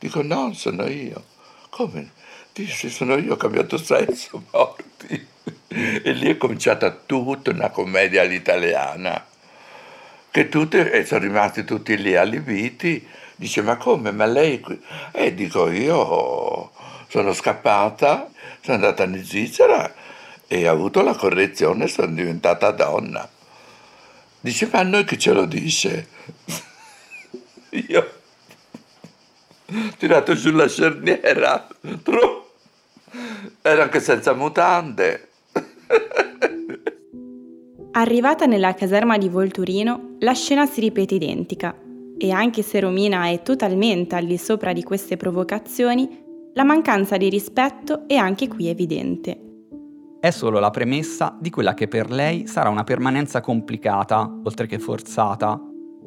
dico 0.00 0.22
no, 0.22 0.52
sono 0.54 0.88
io. 0.88 1.22
Come? 1.68 2.10
Dice 2.52 2.90
sono 2.90 3.16
io, 3.16 3.34
ho 3.34 3.36
cambiato 3.36 3.76
sesso, 3.78 4.42
morti. 4.50 5.28
E 6.02 6.12
lì 6.12 6.28
è 6.28 6.36
cominciata 6.36 6.90
tutta 6.90 7.50
una 7.50 7.70
commedia 7.70 8.22
all'italiana, 8.22 9.24
che 10.30 10.48
tutte, 10.48 10.90
e 10.90 11.04
sono 11.04 11.20
rimasti 11.20 11.64
tutti 11.64 11.96
lì 11.96 12.16
allibiti, 12.16 13.06
dice 13.36 13.62
ma 13.62 13.76
come, 13.76 14.10
ma 14.10 14.26
lei... 14.26 14.60
E 15.12 15.34
dico 15.34 15.70
io 15.70 16.72
sono 17.08 17.32
scappata, 17.32 18.28
sono 18.60 18.76
andata 18.76 19.04
in 19.04 19.22
Svizzera 19.22 19.94
e 20.46 20.68
ho 20.68 20.72
avuto 20.72 21.02
la 21.02 21.14
correzione, 21.14 21.86
sono 21.86 22.12
diventata 22.12 22.72
donna. 22.72 23.28
Dice 24.40 24.68
ma 24.72 24.80
a 24.80 24.82
noi 24.82 25.04
chi 25.04 25.18
ce 25.18 25.32
lo 25.32 25.44
dice? 25.44 26.08
io 27.70 28.18
tirato 29.98 30.34
giù 30.34 30.50
la 30.50 30.68
cerniera, 30.68 31.68
era 33.62 33.82
anche 33.84 34.00
senza 34.00 34.32
mutande. 34.34 35.29
Arrivata 37.92 38.46
nella 38.46 38.74
caserma 38.74 39.18
di 39.18 39.28
Volturino, 39.28 40.16
la 40.20 40.32
scena 40.32 40.64
si 40.66 40.80
ripete 40.80 41.14
identica 41.14 41.74
e 42.16 42.30
anche 42.30 42.62
se 42.62 42.80
Romina 42.80 43.28
è 43.28 43.42
totalmente 43.42 44.14
al 44.14 44.26
di 44.26 44.36
sopra 44.36 44.72
di 44.72 44.82
queste 44.82 45.16
provocazioni, 45.16 46.22
la 46.54 46.64
mancanza 46.64 47.16
di 47.16 47.28
rispetto 47.28 48.06
è 48.06 48.14
anche 48.14 48.46
qui 48.46 48.68
evidente. 48.68 49.40
È 50.20 50.30
solo 50.30 50.58
la 50.58 50.70
premessa 50.70 51.36
di 51.40 51.48
quella 51.48 51.72
che 51.72 51.88
per 51.88 52.10
lei 52.10 52.46
sarà 52.46 52.68
una 52.68 52.84
permanenza 52.84 53.40
complicata, 53.40 54.40
oltre 54.44 54.66
che 54.66 54.78
forzata, 54.78 55.58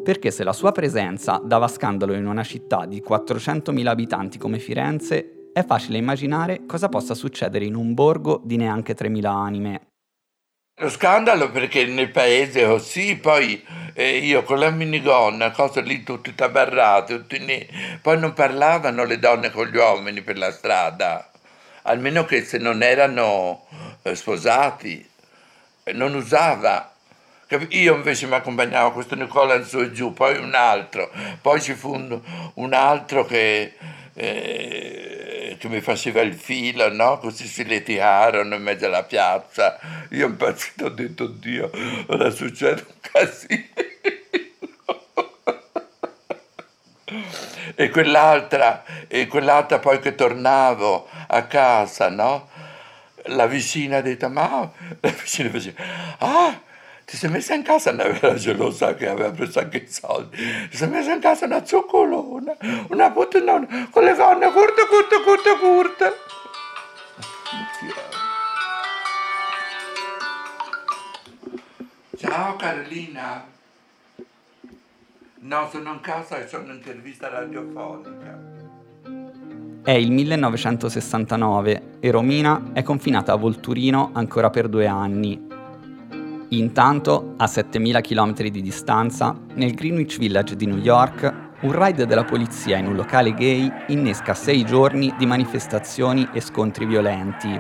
perché 0.04 0.30
se 0.30 0.44
la 0.44 0.54
sua 0.54 0.72
presenza 0.72 1.42
dava 1.44 1.68
scandalo 1.68 2.14
in 2.14 2.28
una 2.28 2.44
città 2.44 2.86
di 2.86 3.02
400.000 3.02 3.88
abitanti 3.88 4.38
come 4.38 4.60
Firenze, 4.60 5.33
è 5.54 5.64
facile 5.64 6.00
immaginare 6.00 6.66
cosa 6.66 6.90
possa 6.90 7.14
succedere 7.14 7.66
in 7.66 7.76
un 7.76 7.94
borgo 7.94 8.42
di 8.44 8.58
neanche 8.58 8.96
3.000 8.96 9.26
anime. 9.28 9.82
Lo 10.78 10.90
scandalo 10.90 11.52
perché 11.52 11.86
nel 11.86 12.10
paese 12.10 12.66
così, 12.66 13.16
poi 13.16 13.64
eh, 13.94 14.18
io 14.18 14.42
con 14.42 14.58
la 14.58 14.72
minigonna, 14.72 15.52
cose 15.52 15.82
lì 15.82 16.02
tutte 16.02 16.34
tabarrate, 16.34 17.16
tutti 17.18 17.46
lì. 17.46 17.70
poi 18.02 18.20
non 18.20 18.34
parlavano 18.34 19.06
le 19.06 19.20
donne 19.20 19.52
con 19.52 19.68
gli 19.68 19.78
uomini 19.78 20.24
per 20.24 20.40
la 20.40 20.52
strada, 20.52 21.30
almeno 21.84 22.26
che 22.26 22.44
se 22.44 22.58
non 22.58 22.82
erano 22.82 23.68
eh, 24.02 24.16
sposati, 24.16 25.08
non 25.94 26.16
usava. 26.16 26.92
Io 27.70 27.94
invece 27.94 28.26
mi 28.26 28.34
accompagnavo 28.34 28.94
questo 28.94 29.14
Nicola 29.14 29.54
in 29.54 29.66
su 29.66 29.78
e 29.78 29.92
giù, 29.92 30.12
poi 30.12 30.38
un 30.38 30.56
altro, 30.56 31.12
poi 31.40 31.62
ci 31.62 31.76
fu 31.76 31.94
un, 31.94 32.20
un 32.56 32.74
altro 32.74 33.26
che... 33.26 33.74
Eh, 34.16 35.33
che 35.58 35.68
mi 35.68 35.82
faceva 35.82 36.22
il 36.22 36.34
filo, 36.34 36.92
no? 36.92 37.18
Così 37.18 37.48
si 37.48 37.64
litigarono 37.66 38.56
in 38.56 38.64
mezzo 38.64 38.86
alla 38.86 39.04
piazza. 39.04 39.80
Io 40.12 40.28
impazzito 40.28 40.86
ho 40.86 40.90
detto, 40.90 41.28
Dio, 41.28 41.70
ora 42.08 42.30
succede 42.30 42.86
un 42.88 42.96
casino. 43.02 43.66
e 47.76 47.90
quell'altra, 47.90 48.84
e 49.08 49.28
quell'altra 49.28 49.80
poi 49.80 50.00
che 50.00 50.16
tornavo 50.16 51.08
a 51.28 51.44
casa, 51.44 52.10
no? 52.10 52.50
La 53.28 53.48
vicina 53.48 53.98
ha 53.98 54.02
detto, 54.02 54.30
ma 54.30 54.72
la 55.00 55.10
vicina 55.10 55.50
faceva, 55.50 55.82
ah, 56.20 56.62
ti 57.06 57.18
sei 57.18 57.30
messa 57.30 57.54
in 57.54 57.64
casa, 57.64 57.92
ne 57.92 58.04
aveva 58.04 58.34
gelosa 58.36 58.94
che 58.96 59.08
aveva 59.08 59.32
preso 59.32 59.60
anche 59.60 59.78
i 59.78 59.88
soldi, 59.88 60.38
ti 60.70 60.78
sei 60.78 60.88
messa 60.90 61.14
in 61.14 61.20
casa 61.20 61.46
una 61.46 61.66
zoccolona, 61.66 62.56
una 62.90 63.12
puttanona, 63.12 63.88
con 63.90 64.04
le 64.04 64.16
gonne 64.16 64.52
curte, 64.52 64.88
curte, 64.88 65.22
curte, 65.24 65.58
curte. 65.60 66.14
Ciao 72.18 72.56
Carolina. 72.56 73.46
No, 75.40 75.70
sono 75.70 75.92
in 75.92 76.00
casa 76.00 76.38
e 76.38 76.48
sono 76.48 76.64
in 76.68 76.76
intervista 76.76 77.28
radiofonica. 77.28 78.40
È 79.84 79.92
il 79.92 80.10
1969 80.10 81.98
e 82.00 82.12
Romina 82.12 82.70
è 82.72 82.82
confinata 82.82 83.34
a 83.34 83.36
Volturino 83.36 84.12
ancora 84.14 84.50
per 84.50 84.70
due 84.70 84.88
anni 84.88 85.53
Intanto, 86.58 87.34
a 87.38 87.48
7000 87.48 88.02
km 88.02 88.34
di 88.34 88.62
distanza, 88.62 89.36
nel 89.56 89.74
Greenwich 89.74 90.20
Village 90.20 90.56
di 90.56 90.68
New 90.68 90.78
York, 90.78 91.34
un 91.62 91.72
raid 91.72 92.04
della 92.04 92.26
polizia 92.26 92.78
in 92.78 92.86
un 92.86 92.96
locale 92.96 93.34
gay 93.34 93.72
innesca 93.88 94.36
sei 94.36 94.64
giorni 94.64 95.12
di 95.18 95.26
manifestazioni 95.26 96.30
e 96.32 96.42
scontri 96.42 96.86
violenti. 96.86 97.60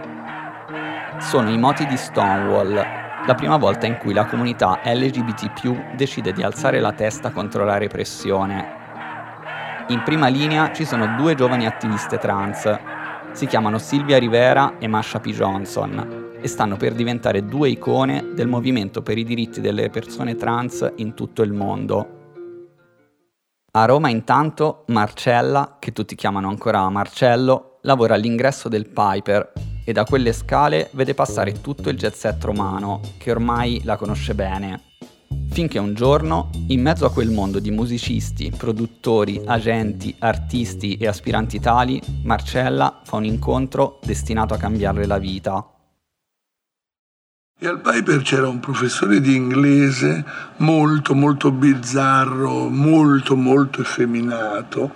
Sono 1.17 1.50
i 1.50 1.57
moti 1.57 1.88
di 1.88 1.97
Stonewall, 1.97 2.73
la 3.25 3.35
prima 3.35 3.57
volta 3.57 3.88
in 3.88 3.97
cui 3.97 4.13
la 4.13 4.25
comunità 4.25 4.81
LGBT 4.83 5.95
decide 5.95 6.31
di 6.31 6.43
alzare 6.43 6.79
la 6.79 6.91
testa 6.91 7.31
contro 7.31 7.65
la 7.65 7.77
repressione. 7.77 8.81
In 9.88 10.03
prima 10.03 10.27
linea 10.27 10.71
ci 10.71 10.85
sono 10.85 11.15
due 11.17 11.33
giovani 11.33 11.65
attiviste 11.65 12.19
trans. 12.19 12.79
Si 13.31 13.47
chiamano 13.47 13.79
Silvia 13.79 14.19
Rivera 14.19 14.77
e 14.77 14.88
Masha 14.88 15.19
P. 15.19 15.29
Johnson 15.29 16.23
e 16.43 16.47
stanno 16.50 16.75
per 16.75 16.93
diventare 16.93 17.45
due 17.45 17.69
icone 17.69 18.33
del 18.35 18.50
movimento 18.50 19.01
per 19.01 19.17
i 19.17 19.23
diritti 19.23 19.62
delle 19.62 19.89
persone 19.89 20.35
trans 20.35 20.91
in 20.97 21.13
tutto 21.13 21.41
il 21.41 21.53
mondo. 21.53 22.19
A 23.71 23.85
Roma 23.85 24.09
intanto 24.09 24.83
Marcella, 24.88 25.77
che 25.79 25.93
tutti 25.93 26.15
chiamano 26.15 26.50
ancora 26.50 26.88
Marcello, 26.89 27.79
lavora 27.83 28.15
all'ingresso 28.15 28.67
del 28.67 28.89
Piper 28.89 29.53
e 29.85 29.93
da 29.93 30.03
quelle 30.03 30.33
scale 30.33 30.89
vede 30.91 31.13
passare 31.13 31.62
tutto 31.62 31.89
il 31.89 31.97
jet 31.97 32.13
set 32.13 32.43
romano, 32.43 33.00
che 33.17 33.31
ormai 33.31 33.81
la 33.85 33.95
conosce 33.95 34.35
bene. 34.35 34.91
Finché 35.50 35.79
un 35.79 35.93
giorno, 35.93 36.50
in 36.67 36.81
mezzo 36.81 37.05
a 37.05 37.12
quel 37.12 37.29
mondo 37.29 37.59
di 37.59 37.71
musicisti, 37.71 38.51
produttori, 38.55 39.41
agenti, 39.45 40.13
artisti 40.19 40.97
e 40.97 41.07
aspiranti 41.07 41.59
tali, 41.59 42.01
Marcella 42.23 43.00
fa 43.03 43.15
un 43.15 43.25
incontro 43.25 44.00
destinato 44.03 44.53
a 44.53 44.57
cambiarle 44.57 45.05
la 45.05 45.17
vita. 45.17 45.73
E 47.63 47.67
al 47.67 47.79
Piper 47.79 48.22
c'era 48.24 48.50
un 48.50 48.60
professore 48.60 49.22
di 49.22 49.38
inglese 49.38 50.25
molto, 50.58 51.15
molto 51.15 51.50
bizzarro, 51.50 52.67
molto, 52.67 53.38
molto 53.38 53.79
effeminato, 53.79 54.91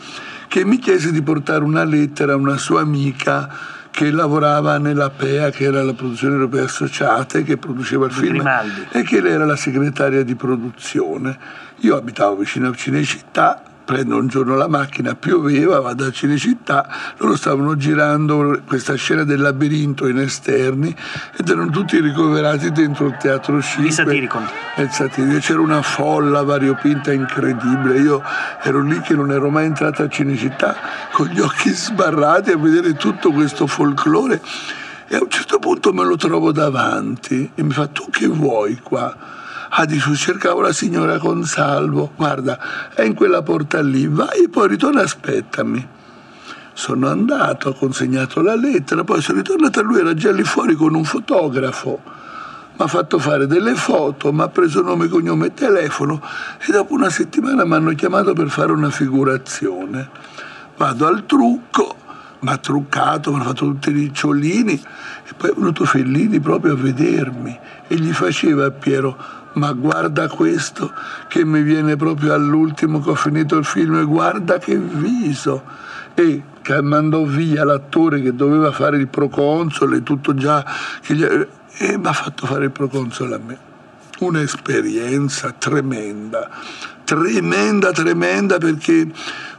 che 0.50 0.66
mi 0.66 0.78
chiese 0.78 1.14
di 1.14 1.22
portare 1.22 1.64
una 1.64 1.86
lettera 1.86 2.34
a 2.34 2.36
una 2.36 2.58
sua 2.58 2.82
amica 2.82 3.50
che 3.90 4.12
lavorava 4.12 4.80
nella 4.80 5.10
PEA, 5.10 5.50
che 5.50 5.64
era 5.64 5.82
la 5.82 5.94
produzione 5.94 6.34
europea 6.34 6.66
associata, 6.66 7.38
e 7.38 7.44
che 7.44 7.56
produceva 7.56 8.08
il 8.08 8.12
film, 8.12 8.34
Grimaldi. 8.34 8.88
e 8.92 9.02
che 9.04 9.22
lei 9.22 9.32
era 9.32 9.46
la 9.46 9.56
segretaria 9.56 10.24
di 10.24 10.36
produzione. 10.36 11.40
Io 11.78 11.96
abitavo 11.96 12.36
vicino 12.36 12.68
a 12.68 12.74
Cinecittà, 12.76 13.64
prendo 13.88 14.18
un 14.18 14.28
giorno 14.28 14.58
la 14.58 14.68
macchina, 14.68 15.16
pioveva, 15.16 15.80
vado 15.80 16.04
a 16.04 16.12
Cinecittà, 16.12 16.90
loro 17.20 17.38
stavano 17.38 17.78
girando 17.78 18.62
questa 18.68 18.96
scena 18.96 19.24
del 19.24 19.40
labirinto 19.40 20.10
in 20.10 20.18
esterni 20.18 20.94
ed 21.38 21.48
erano 21.48 21.70
tutti 21.70 21.98
ricoverati 22.02 22.70
dentro 22.74 23.06
il 23.06 23.16
teatro 23.18 23.62
5. 23.62 23.90
Satiricon. 23.90 24.46
Il 24.76 24.90
Satirico. 24.92 25.40
C'era 25.40 25.62
una 25.62 25.82
folla 25.82 26.44
variopinta 26.44 27.14
incredibile, 27.14 28.00
io 28.00 28.22
ero 28.62 28.82
lì 28.82 29.00
che 29.00 29.14
non 29.14 29.32
ero 29.32 29.50
mai 29.50 29.68
entrata 29.68 30.04
a 30.04 30.10
Cinecittà 30.10 30.76
con 31.14 31.28
gli 31.28 31.40
occhi 31.40 31.70
sbarrati 31.70 32.52
a 32.52 32.58
vedere 32.58 32.94
tutto 32.96 33.32
questo 33.32 33.68
folklore 33.68 34.42
e 35.08 35.16
a 35.16 35.22
un 35.22 35.30
certo 35.30 35.60
punto 35.60 35.94
me 35.94 36.04
lo 36.04 36.18
trovo 36.18 36.52
davanti 36.52 37.52
e 37.56 37.64
mi 37.64 37.72
fa 37.72 37.88
tu 37.88 38.10
che 38.10 38.28
vuoi 38.28 38.82
qua? 38.84 39.37
Ah, 39.70 39.86
dice, 39.86 40.16
cercavo 40.16 40.62
la 40.62 40.72
signora 40.72 41.18
Consalvo, 41.18 42.12
guarda, 42.16 42.94
è 42.94 43.02
in 43.04 43.14
quella 43.14 43.42
porta 43.42 43.82
lì, 43.82 44.08
vai 44.08 44.44
e 44.46 44.50
poi 44.50 44.70
ritorna, 44.70 45.02
aspettami. 45.02 45.96
Sono 46.74 47.10
andato, 47.10 47.70
ho 47.70 47.74
consegnato 47.74 48.42
la 48.42 48.56
lettera, 48.56 49.04
poi 49.04 49.22
sono 49.22 49.40
ritornato, 49.40 49.82
lui 49.82 50.00
era 50.00 50.14
già 50.14 50.32
lì 50.32 50.44
fuori 50.44 50.76
con 50.76 50.96
un 50.96 51.04
fotografo. 51.04 52.00
Mi 52.04 52.86
ha 52.86 52.88
fatto 52.88 53.20
fare 53.20 53.48
delle 53.48 53.76
foto, 53.76 54.32
mi 54.32 54.42
ha 54.42 54.48
preso 54.48 54.82
nome, 54.82 55.08
cognome 55.08 55.48
e 55.48 55.54
telefono 55.54 56.22
e 56.60 56.72
dopo 56.72 56.94
una 56.94 57.10
settimana 57.10 57.66
mi 57.66 57.74
hanno 57.74 57.92
chiamato 57.96 58.34
per 58.34 58.50
fare 58.50 58.72
una 58.72 58.92
figurazione. 58.92 60.10
Vado 60.78 61.08
al 61.08 61.26
trucco, 61.26 61.96
mi 62.40 62.50
ha 62.52 62.58
truccato, 62.58 63.34
mi 63.34 63.40
ha 63.40 63.44
fatto 63.44 63.66
tutti 63.66 63.90
i 63.90 63.94
ricciolini 63.94 64.74
e 64.74 65.34
poi 65.36 65.50
è 65.50 65.54
venuto 65.54 65.86
Fellini 65.86 66.40
proprio 66.40 66.74
a 66.74 66.76
vedermi 66.76 67.58
e 67.88 67.96
gli 67.96 68.14
faceva 68.14 68.68
a 68.68 68.72
Piero 68.72 69.18
ma 69.58 69.74
guarda 69.74 70.28
questo 70.28 70.94
che 71.28 71.44
mi 71.44 71.62
viene 71.62 71.96
proprio 71.96 72.34
all'ultimo 72.34 73.02
che 73.02 73.10
ho 73.10 73.16
finito 73.16 73.58
il 73.58 73.66
film 73.66 73.96
e 73.96 74.04
guarda 74.04 74.58
che 74.60 74.78
viso. 74.78 75.64
E 76.14 76.44
mandò 76.82 77.24
via 77.24 77.64
l'attore 77.64 78.22
che 78.22 78.36
doveva 78.36 78.72
fare 78.72 78.98
il 78.98 79.08
proconsole 79.08 80.04
tutto 80.04 80.34
già 80.34 80.66
gli... 81.06 81.24
e 81.24 81.98
mi 81.98 82.08
ha 82.08 82.14
fatto 82.14 82.46
fare 82.46 82.66
il 82.66 82.72
proconsole 82.72 83.36
a 83.36 83.40
me. 83.40 83.58
Un'esperienza 84.20 85.52
tremenda 85.52 86.50
tremenda 87.08 87.94
tremenda 87.94 88.58
perché 88.58 89.10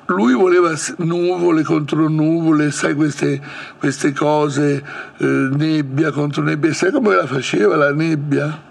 lui 0.07 0.35
voleva 0.35 0.75
nuvole 0.99 1.63
contro 1.63 2.09
nuvole, 2.09 2.71
sai 2.71 2.95
queste, 2.95 3.41
queste 3.79 4.13
cose, 4.13 4.85
eh, 5.17 5.25
nebbia 5.25 6.11
contro 6.11 6.43
nebbia, 6.43 6.73
sai 6.75 6.91
come 6.91 7.15
la 7.15 7.27
faceva 7.27 7.77
la 7.77 7.93
nebbia? 7.93 8.68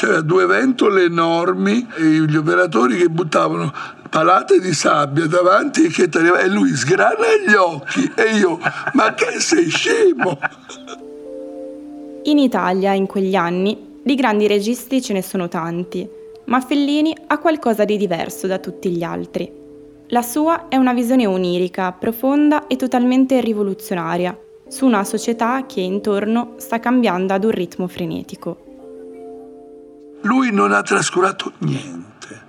C'era 0.00 0.22
due 0.22 0.46
ventole 0.46 1.04
enormi 1.04 1.86
e 1.98 2.02
gli 2.02 2.34
operatori 2.34 2.96
che 2.96 3.10
buttavano 3.10 3.70
palate 4.08 4.58
di 4.58 4.72
sabbia 4.72 5.26
davanti 5.26 5.92
e 5.94 6.48
lui 6.48 6.74
sgrana 6.74 7.26
gli 7.46 7.52
occhi 7.52 8.10
e 8.16 8.38
io, 8.38 8.58
ma 8.94 9.12
che 9.12 9.40
sei 9.40 9.68
scemo? 9.68 10.38
In 12.22 12.38
Italia, 12.38 12.94
in 12.94 13.04
quegli 13.04 13.34
anni, 13.34 13.98
di 14.02 14.14
grandi 14.14 14.46
registi 14.46 15.02
ce 15.02 15.12
ne 15.12 15.20
sono 15.20 15.48
tanti, 15.48 16.08
ma 16.46 16.62
Fellini 16.62 17.14
ha 17.26 17.36
qualcosa 17.36 17.84
di 17.84 17.98
diverso 17.98 18.46
da 18.46 18.56
tutti 18.56 18.88
gli 18.88 19.02
altri. 19.02 19.52
La 20.06 20.22
sua 20.22 20.68
è 20.70 20.76
una 20.76 20.94
visione 20.94 21.26
onirica, 21.26 21.92
profonda 21.92 22.68
e 22.68 22.76
totalmente 22.76 23.38
rivoluzionaria 23.42 24.34
su 24.66 24.86
una 24.86 25.04
società 25.04 25.66
che 25.66 25.82
intorno 25.82 26.54
sta 26.56 26.80
cambiando 26.80 27.34
ad 27.34 27.44
un 27.44 27.50
ritmo 27.50 27.86
frenetico. 27.86 28.68
Lui 30.22 30.52
non 30.52 30.72
ha 30.72 30.82
trascurato 30.82 31.52
niente, 31.58 32.42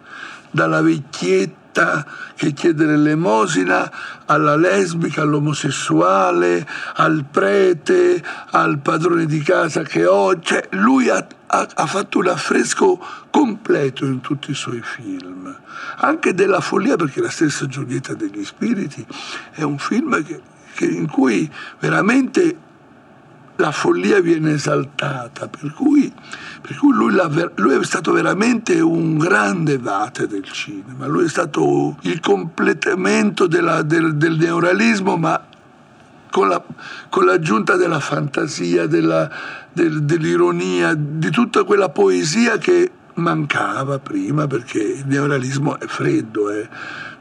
dalla 0.52 0.82
vecchietta 0.82 2.06
che 2.36 2.52
chiede 2.52 2.86
l'elemosina 2.86 3.90
alla 4.26 4.56
lesbica, 4.56 5.22
all'omosessuale, 5.22 6.68
al 6.96 7.26
prete, 7.30 8.22
al 8.52 8.80
padrone 8.80 9.26
di 9.26 9.40
casa 9.40 9.84
che 9.84 10.06
ho. 10.06 10.40
Cioè, 10.40 10.68
lui 10.72 11.10
ha, 11.10 11.26
ha, 11.48 11.68
ha 11.74 11.86
fatto 11.86 12.20
un 12.20 12.28
affresco 12.28 13.00
completo 13.30 14.06
in 14.06 14.20
tutti 14.20 14.52
i 14.52 14.56
suoi 14.56 14.82
film, 14.82 15.56
anche 15.98 16.34
della 16.34 16.60
follia, 16.60 16.98
perché 16.98 17.22
la 17.22 17.30
stessa 17.30 17.68
Giulietta 17.68 18.14
degli 18.14 18.44
Spiriti 18.44 19.06
è 19.52 19.62
un 19.62 19.78
film 19.78 20.22
che 20.24 20.86
in 20.86 21.08
cui 21.08 21.50
veramente 21.80 22.70
la 23.62 23.72
follia 23.72 24.20
viene 24.20 24.54
esaltata, 24.54 25.48
per 25.48 25.72
cui, 25.74 26.12
per 26.62 26.76
cui 26.76 26.94
lui, 26.94 27.14
lui, 27.56 27.80
è 27.80 27.84
stato 27.84 28.12
veramente 28.12 28.82
un 28.82 29.18
grande 29.18 29.78
vate 29.78 30.28
del 30.28 30.44
cinema, 30.44 31.06
lui 31.06 31.26
è 31.26 31.30
stato 31.30 31.98
il 32.02 32.20
completamento 32.20 33.48
della, 33.48 33.84
del, 33.84 34.16
del, 34.16 34.36
neorealismo, 34.36 35.16
ma 35.16 35.42
con, 36.30 36.50
la, 36.50 36.62
con 37.10 37.26
l'aggiunta 37.26 37.76
della 37.76 38.00
fantasia, 38.00 38.88
della, 38.88 39.30
del, 39.72 40.04
dell'ironia, 40.04 40.94
di 40.96 41.30
tutta 41.30 41.64
quella 41.64 41.90
poesia 41.90 42.58
che 42.58 42.92
mancava 43.16 44.00
prima, 44.00 44.48
perché 44.48 44.80
il 44.80 45.04
neorealismo 45.06 45.80
è 45.80 45.86
freddo. 45.88 46.50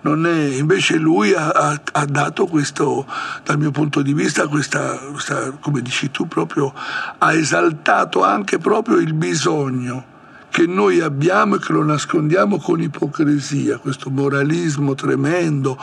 Non 0.03 0.27
è, 0.27 0.57
invece 0.57 0.97
lui 0.97 1.33
ha, 1.35 1.49
ha, 1.49 1.81
ha, 1.93 2.05
dato 2.07 2.47
questo, 2.47 3.07
dal 3.45 3.59
mio 3.59 3.71
punto 3.71 4.01
di 4.03 4.15
vista, 4.15 4.49
questa, 4.49 4.97
questa, 5.11 5.51
come 5.61 5.83
dici 5.83 6.11
tu, 6.11 6.27
proprio 6.27 6.73
ha 7.19 7.35
esaltato 7.35 8.25
anche 8.25 8.59
proprio 8.59 8.97
il 8.97 9.13
bisogno 9.13 10.19
che 10.51 10.67
noi 10.67 11.01
abbiamo 11.01 11.57
e 11.57 11.59
che 11.61 11.73
lo 11.73 11.85
nascondiamo 11.85 12.59
con 12.59 12.81
ipocrisia, 12.81 13.79
questo 13.79 14.11
moralismo 14.11 14.95
tremendo 14.95 15.79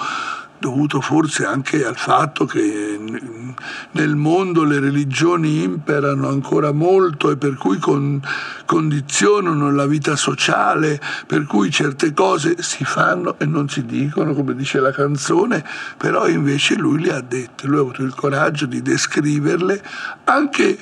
dovuto 0.59 1.01
forse 1.01 1.45
anche 1.45 1.85
al 1.85 1.97
fatto 1.97 2.45
che 2.45 2.99
nel 3.91 4.15
mondo 4.15 4.63
le 4.63 4.79
religioni 4.79 5.63
imperano 5.63 6.27
ancora 6.27 6.71
molto 6.71 7.31
e 7.31 7.37
per 7.37 7.55
cui 7.55 7.77
con, 7.77 8.21
condizionano 8.65 9.71
la 9.71 9.85
vita 9.85 10.15
sociale, 10.15 10.99
per 11.25 11.45
cui 11.45 11.69
certe 11.69 12.13
cose 12.13 12.61
si 12.61 12.83
fanno 12.83 13.37
e 13.39 13.45
non 13.45 13.69
si 13.69 13.85
dicono, 13.85 14.33
come 14.33 14.55
dice 14.55 14.79
la 14.79 14.91
canzone, 14.91 15.63
però 15.97 16.27
invece 16.27 16.75
lui 16.75 17.03
le 17.03 17.13
ha 17.13 17.21
dette, 17.21 17.67
lui 17.67 17.77
ha 17.77 17.81
avuto 17.81 18.03
il 18.03 18.15
coraggio 18.15 18.65
di 18.65 18.81
descriverle 18.81 19.83
anche, 20.25 20.77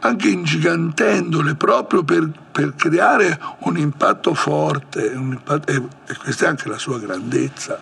anche 0.00 0.28
ingigantendole 0.28 1.54
proprio 1.54 2.02
per, 2.02 2.30
per, 2.50 2.74
creare 2.74 3.38
un 3.60 3.76
impatto 3.76 4.34
forte, 4.34 5.12
un 5.14 5.32
impatto, 5.32 5.70
e, 5.70 6.16
questa 6.16 6.46
è 6.46 6.48
anche 6.48 6.68
la 6.68 6.78
sua 6.78 6.98
grandezza. 6.98 7.80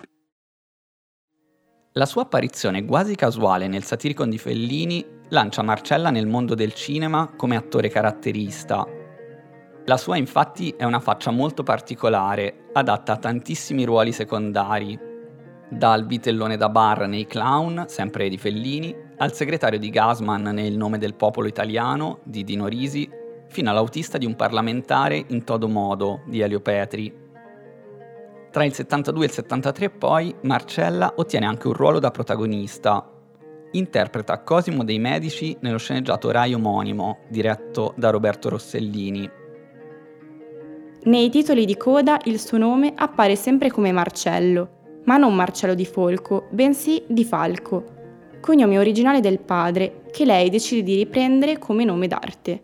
La 1.93 2.05
sua 2.05 2.21
apparizione 2.21 2.85
quasi 2.85 3.15
casuale 3.15 3.67
nel 3.67 3.83
Satiricon 3.83 4.29
di 4.29 4.37
Fellini 4.37 5.03
lancia 5.29 5.63
Marcella 5.63 6.11
nel 6.11 6.27
mondo 6.27 6.53
del 6.53 6.75
cinema 6.75 7.33
come 7.35 7.55
attore 7.55 7.89
caratterista. 7.89 8.85
La 9.85 9.97
sua 9.97 10.15
infatti 10.15 10.75
è 10.77 10.83
una 10.83 10.99
faccia 10.99 11.31
molto 11.31 11.63
particolare, 11.63 12.69
adatta 12.73 13.13
a 13.13 13.17
tantissimi 13.17 13.85
ruoli 13.85 14.11
secondari, 14.11 14.99
dal 15.67 16.05
vitellone 16.05 16.57
da 16.57 16.69
bar 16.69 17.07
nei 17.07 17.25
Clown, 17.25 17.85
sempre 17.87 18.29
di 18.29 18.37
Fellini, 18.37 18.95
al 19.17 19.33
segretario 19.33 19.79
di 19.79 19.89
Gasman 19.89 20.43
nel 20.43 20.77
Nome 20.77 20.99
del 20.99 21.15
popolo 21.15 21.47
italiano 21.47 22.19
di 22.23 22.43
Dino 22.43 22.67
Risi, 22.67 23.09
fino 23.47 23.71
all'autista 23.71 24.19
di 24.19 24.27
un 24.27 24.35
parlamentare 24.35 25.25
in 25.29 25.43
Todo 25.43 25.67
Modo 25.67 26.21
di 26.27 26.39
Elio 26.41 26.59
Petri, 26.59 27.11
tra 28.51 28.63
il 28.63 28.73
72 28.73 29.23
e 29.23 29.27
il 29.27 29.33
73 29.33 29.89
poi 29.89 30.33
Marcella 30.41 31.13
ottiene 31.15 31.45
anche 31.45 31.67
un 31.67 31.73
ruolo 31.73 31.99
da 31.99 32.11
protagonista. 32.11 33.07
Interpreta 33.71 34.39
Cosimo 34.39 34.83
dei 34.83 34.97
Medici 34.97 35.55
nello 35.61 35.77
sceneggiato 35.77 36.31
Rai 36.31 36.53
omonimo, 36.53 37.19
diretto 37.29 37.93
da 37.95 38.09
Roberto 38.09 38.49
Rossellini. 38.49 39.29
Nei 41.01 41.29
titoli 41.29 41.65
di 41.65 41.77
coda 41.77 42.19
il 42.25 42.39
suo 42.39 42.57
nome 42.57 42.93
appare 42.95 43.35
sempre 43.35 43.69
come 43.69 43.91
Marcello, 43.91 45.01
ma 45.05 45.17
non 45.17 45.35
Marcello 45.35 45.75
di 45.75 45.85
Folco, 45.85 46.47
bensì 46.49 47.03
di 47.07 47.23
Falco, 47.23 47.83
cognome 48.41 48.77
originale 48.77 49.19
del 49.21 49.39
padre, 49.39 50.01
che 50.11 50.25
lei 50.25 50.49
decide 50.49 50.83
di 50.83 50.95
riprendere 50.95 51.57
come 51.57 51.83
nome 51.83 52.07
d'arte. 52.07 52.61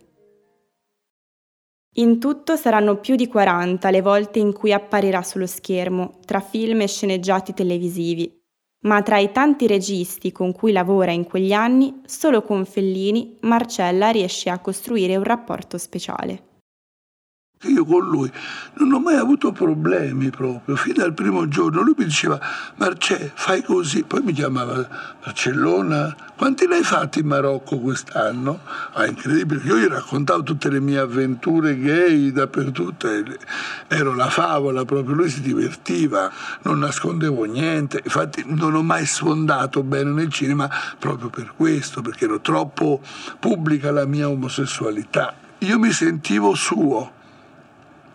In 1.98 2.20
tutto 2.20 2.58
saranno 2.58 2.98
più 2.98 3.16
di 3.16 3.28
40 3.28 3.90
le 3.90 4.02
volte 4.02 4.40
in 4.40 4.52
cui 4.52 4.74
apparirà 4.74 5.24
sullo 5.24 5.48
schermo, 5.48 6.20
tra 6.26 6.42
film 6.42 6.82
e 6.82 6.88
sceneggiati 6.88 7.54
televisivi, 7.54 8.38
ma 8.82 9.02
tra 9.02 9.18
i 9.18 9.32
tanti 9.32 9.66
registi 9.66 10.34
con 10.34 10.52
cui 10.52 10.74
lavora 10.74 11.12
in 11.12 11.24
quegli 11.24 11.54
anni, 11.54 12.02
solo 12.06 12.42
con 12.42 12.66
Fellini 12.66 13.38
Marcella 13.42 14.10
riesce 14.10 14.50
a 14.50 14.60
costruire 14.60 15.16
un 15.16 15.24
rapporto 15.24 15.78
speciale. 15.78 16.55
Io 17.70 17.86
con 17.86 18.08
lui 18.08 18.32
non 18.76 18.92
ho 18.94 19.00
mai 19.00 19.16
avuto 19.16 19.52
problemi 19.52 20.30
proprio, 20.30 20.76
fino 20.76 21.04
al 21.04 21.14
primo 21.14 21.48
giorno 21.48 21.82
lui 21.82 21.96
mi 21.98 22.06
diceva 22.06 22.40
Marcè 22.76 23.32
fai 23.34 23.64
così, 23.64 24.04
poi 24.04 24.22
mi 24.22 24.34
chiamava 24.34 24.88
Barcellona, 25.24 26.16
quanti 26.36 26.68
ne 26.68 26.76
hai 26.76 26.84
fatti 26.84 27.20
in 27.20 27.28
Marocco 27.28 27.80
quest'anno? 27.80 28.60
Ah, 28.94 29.06
incredibile, 29.06 29.62
io 29.64 29.78
gli 29.78 29.88
raccontavo 29.88 30.44
tutte 30.44 30.70
le 30.70 30.80
mie 30.80 31.00
avventure 31.00 31.78
gay 31.80 32.32
dappertutto, 32.32 33.08
ero 33.88 34.14
la 34.14 34.30
favola 34.30 34.86
proprio, 34.86 35.16
lui 35.16 35.30
si 35.30 35.42
divertiva, 35.42 36.32
non 36.64 36.80
nascondevo 36.80 37.46
niente, 37.46 38.02
infatti 38.04 38.44
non 38.46 38.76
ho 38.76 38.84
mai 38.84 39.06
sfondato 39.06 39.84
bene 39.84 40.12
nel 40.12 40.32
cinema 40.32 40.70
proprio 41.00 41.30
per 41.30 41.54
questo, 41.56 42.02
perché 42.02 42.26
ero 42.26 42.42
troppo 42.42 43.02
pubblica 43.40 43.92
la 43.92 44.06
mia 44.06 44.30
omosessualità. 44.30 45.36
Io 45.60 45.80
mi 45.80 45.92
sentivo 45.92 46.54
suo, 46.54 47.15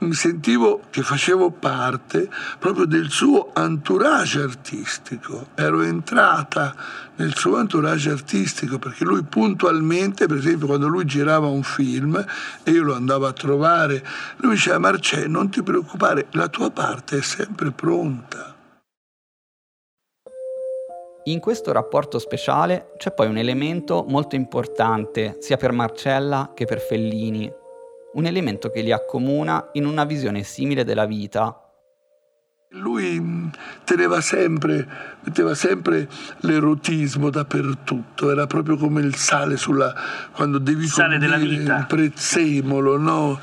mi 0.00 0.14
sentivo 0.14 0.80
che 0.90 1.02
facevo 1.02 1.50
parte 1.50 2.28
proprio 2.58 2.86
del 2.86 3.10
suo 3.10 3.54
entourage 3.54 4.40
artistico, 4.40 5.48
ero 5.54 5.82
entrata 5.82 6.74
nel 7.16 7.34
suo 7.34 7.58
entourage 7.58 8.10
artistico 8.10 8.78
perché 8.78 9.04
lui 9.04 9.22
puntualmente, 9.22 10.26
per 10.26 10.38
esempio 10.38 10.66
quando 10.66 10.88
lui 10.88 11.04
girava 11.04 11.48
un 11.48 11.62
film 11.62 12.24
e 12.62 12.70
io 12.70 12.82
lo 12.82 12.94
andavo 12.94 13.26
a 13.26 13.32
trovare, 13.32 14.02
lui 14.36 14.54
diceva 14.54 14.78
Marcè 14.78 15.26
non 15.26 15.50
ti 15.50 15.62
preoccupare, 15.62 16.28
la 16.32 16.48
tua 16.48 16.70
parte 16.70 17.18
è 17.18 17.22
sempre 17.22 17.70
pronta. 17.70 18.54
In 21.24 21.38
questo 21.38 21.70
rapporto 21.72 22.18
speciale 22.18 22.94
c'è 22.96 23.12
poi 23.12 23.28
un 23.28 23.36
elemento 23.36 24.06
molto 24.08 24.36
importante 24.36 25.36
sia 25.40 25.58
per 25.58 25.70
Marcella 25.70 26.52
che 26.54 26.64
per 26.64 26.80
Fellini, 26.80 27.52
un 28.14 28.26
elemento 28.26 28.70
che 28.70 28.80
li 28.80 28.92
accomuna 28.92 29.68
in 29.72 29.86
una 29.86 30.04
visione 30.04 30.42
simile 30.42 30.84
della 30.84 31.06
vita. 31.06 31.64
Lui 32.74 33.18
mm, 33.18 33.48
teneva 33.84 34.20
sempre, 34.20 34.86
metteva 35.22 35.54
sempre 35.54 36.08
l'erotismo 36.40 37.28
dappertutto, 37.28 38.30
era 38.30 38.46
proprio 38.46 38.76
come 38.76 39.00
il 39.00 39.16
sale 39.16 39.56
sulla, 39.56 39.92
quando 40.32 40.58
devi 40.58 40.86
sale 40.86 41.18
della 41.18 41.36
vita. 41.36 41.78
il 41.78 41.86
prezzemolo, 41.86 42.96
no? 42.96 43.40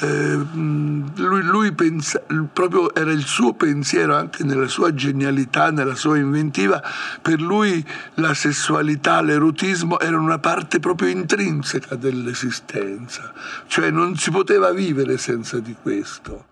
Eh, 0.00 0.36
mm, 0.36 1.06
lui, 1.16 1.42
lui 1.42 1.72
pensa, 1.72 2.22
proprio 2.52 2.92
era 2.94 3.12
il 3.12 3.24
suo 3.24 3.54
pensiero 3.54 4.16
anche 4.16 4.42
nella 4.42 4.66
sua 4.66 4.92
genialità, 4.92 5.70
nella 5.70 5.94
sua 5.94 6.16
inventiva, 6.16 6.82
per 7.22 7.40
lui 7.40 7.84
la 8.14 8.34
sessualità, 8.34 9.20
l'erotismo 9.20 10.00
erano 10.00 10.22
una 10.22 10.38
parte 10.38 10.80
proprio 10.80 11.08
intrinseca 11.08 11.94
dell'esistenza, 11.94 13.32
cioè 13.66 13.90
non 13.90 14.16
si 14.16 14.30
poteva 14.30 14.72
vivere 14.72 15.16
senza 15.16 15.60
di 15.60 15.76
questo. 15.80 16.46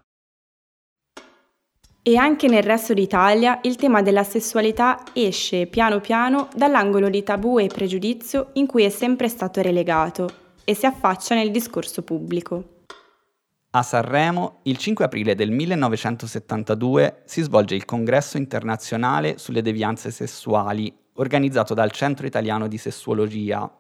E 2.05 2.17
anche 2.17 2.49
nel 2.49 2.65
resto 2.65 2.95
d'Italia 2.95 3.61
il 3.63 3.77
tema 3.77 4.03
della 4.03 4.25
sessualità 4.25 5.05
esce 5.13 5.67
piano 5.67 6.01
piano 6.01 6.49
dall'angolo 6.55 7.09
di 7.09 7.23
tabù 7.23 7.61
e 7.61 7.69
pregiudizio 7.69 8.49
in 8.55 8.67
cui 8.67 8.83
è 8.83 8.89
sempre 8.89 9.29
stato 9.29 9.63
relegato 9.63 10.29
e 10.65 10.75
si 10.75 10.85
affaccia 10.85 11.37
nel 11.37 11.53
discorso 11.53 12.03
pubblico. 12.03 12.72
A 13.75 13.83
Sanremo, 13.83 14.59
il 14.65 14.77
5 14.77 15.07
aprile 15.07 15.35
del 15.35 15.51
1972, 15.51 17.23
si 17.25 17.41
svolge 17.41 17.75
il 17.75 17.87
Congresso 17.87 18.37
internazionale 18.37 19.39
sulle 19.39 19.63
devianze 19.63 20.11
sessuali, 20.11 20.95
organizzato 21.15 21.73
dal 21.73 21.91
Centro 21.91 22.27
Italiano 22.27 22.69
di 22.69 22.77
Sessuologia. 22.77 23.71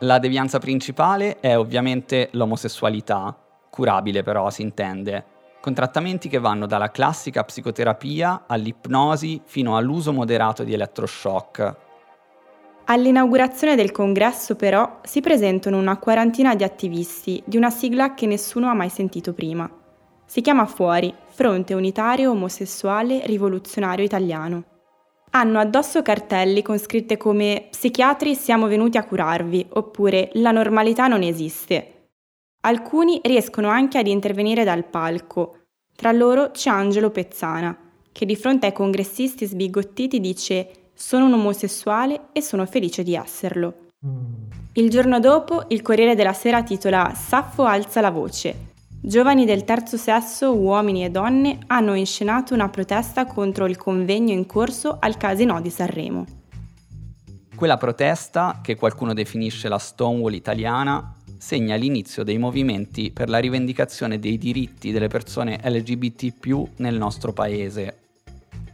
La 0.00 0.18
devianza 0.18 0.58
principale 0.58 1.40
è 1.40 1.56
ovviamente 1.56 2.28
l'omosessualità, 2.32 3.34
curabile 3.70 4.22
però 4.22 4.50
si 4.50 4.60
intende, 4.60 5.24
con 5.62 5.72
trattamenti 5.72 6.28
che 6.28 6.38
vanno 6.38 6.66
dalla 6.66 6.90
classica 6.90 7.42
psicoterapia 7.42 8.44
all'ipnosi 8.46 9.40
fino 9.46 9.78
all'uso 9.78 10.12
moderato 10.12 10.62
di 10.62 10.74
elettroshock, 10.74 11.85
All'inaugurazione 12.88 13.74
del 13.74 13.90
congresso 13.90 14.54
però 14.54 15.00
si 15.02 15.20
presentano 15.20 15.76
una 15.76 15.98
quarantina 15.98 16.54
di 16.54 16.62
attivisti 16.62 17.42
di 17.44 17.56
una 17.56 17.70
sigla 17.70 18.14
che 18.14 18.26
nessuno 18.26 18.68
ha 18.68 18.74
mai 18.74 18.90
sentito 18.90 19.32
prima. 19.32 19.68
Si 20.24 20.40
chiama 20.40 20.66
Fuori, 20.66 21.12
Fronte 21.30 21.74
Unitario 21.74 22.30
Omosessuale 22.30 23.26
Rivoluzionario 23.26 24.04
Italiano. 24.04 24.64
Hanno 25.30 25.58
addosso 25.58 26.00
cartelli 26.02 26.62
con 26.62 26.78
scritte 26.78 27.16
come 27.16 27.66
Psichiatri 27.70 28.36
siamo 28.36 28.68
venuti 28.68 28.98
a 28.98 29.04
curarvi 29.04 29.66
oppure 29.70 30.30
La 30.34 30.52
normalità 30.52 31.08
non 31.08 31.22
esiste. 31.22 32.10
Alcuni 32.60 33.18
riescono 33.24 33.68
anche 33.68 33.98
ad 33.98 34.06
intervenire 34.06 34.62
dal 34.62 34.84
palco. 34.84 35.62
Tra 35.96 36.12
loro 36.12 36.52
c'è 36.52 36.70
Angelo 36.70 37.10
Pezzana, 37.10 37.76
che 38.12 38.24
di 38.24 38.36
fronte 38.36 38.66
ai 38.66 38.72
congressisti 38.72 39.44
sbigottiti 39.44 40.20
dice 40.20 40.85
sono 40.96 41.26
un 41.26 41.34
omosessuale 41.34 42.28
e 42.32 42.40
sono 42.40 42.64
felice 42.64 43.02
di 43.02 43.14
esserlo. 43.14 43.74
Il 44.72 44.90
giorno 44.90 45.20
dopo 45.20 45.64
il 45.68 45.82
Corriere 45.82 46.14
della 46.14 46.32
Sera 46.32 46.62
titola 46.62 47.12
Saffo 47.14 47.64
alza 47.64 48.00
la 48.00 48.10
voce. 48.10 48.74
Giovani 49.00 49.44
del 49.44 49.64
terzo 49.64 49.96
sesso, 49.96 50.54
uomini 50.54 51.04
e 51.04 51.10
donne, 51.10 51.58
hanno 51.66 51.94
inscenato 51.94 52.54
una 52.54 52.68
protesta 52.68 53.26
contro 53.26 53.66
il 53.66 53.76
convegno 53.76 54.32
in 54.32 54.46
corso 54.46 54.96
al 54.98 55.16
Casino 55.16 55.60
di 55.60 55.70
Sanremo. 55.70 56.24
Quella 57.54 57.76
protesta, 57.76 58.60
che 58.62 58.74
qualcuno 58.74 59.14
definisce 59.14 59.68
la 59.68 59.78
Stonewall 59.78 60.32
italiana, 60.32 61.14
segna 61.38 61.76
l'inizio 61.76 62.22
dei 62.22 62.38
movimenti 62.38 63.10
per 63.10 63.28
la 63.28 63.38
rivendicazione 63.38 64.18
dei 64.18 64.38
diritti 64.38 64.90
delle 64.92 65.08
persone 65.08 65.60
LGBT 65.62 66.68
nel 66.76 66.96
nostro 66.96 67.32
paese, 67.32 68.05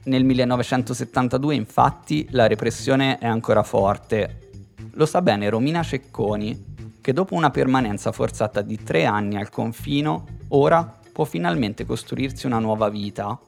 nel 0.05 0.25
1972 0.25 1.55
infatti 1.55 2.27
la 2.31 2.47
repressione 2.47 3.19
è 3.19 3.27
ancora 3.27 3.63
forte. 3.63 4.51
Lo 4.95 5.07
sa 5.07 5.23
bene 5.23 5.49
Romina 5.49 5.83
Cecconi, 5.83 6.99
che 7.01 7.13
dopo 7.13 7.35
una 7.35 7.51
permanenza 7.51 8.11
forzata 8.11 8.63
di 8.63 8.83
tre 8.83 9.05
anni 9.05 9.37
al 9.37 9.51
confino, 9.51 10.27
ora 10.49 10.99
può 11.13 11.25
finalmente 11.25 11.85
costruirsi 11.85 12.47
una 12.47 12.59
nuova 12.59 12.89
vita. 12.89 13.39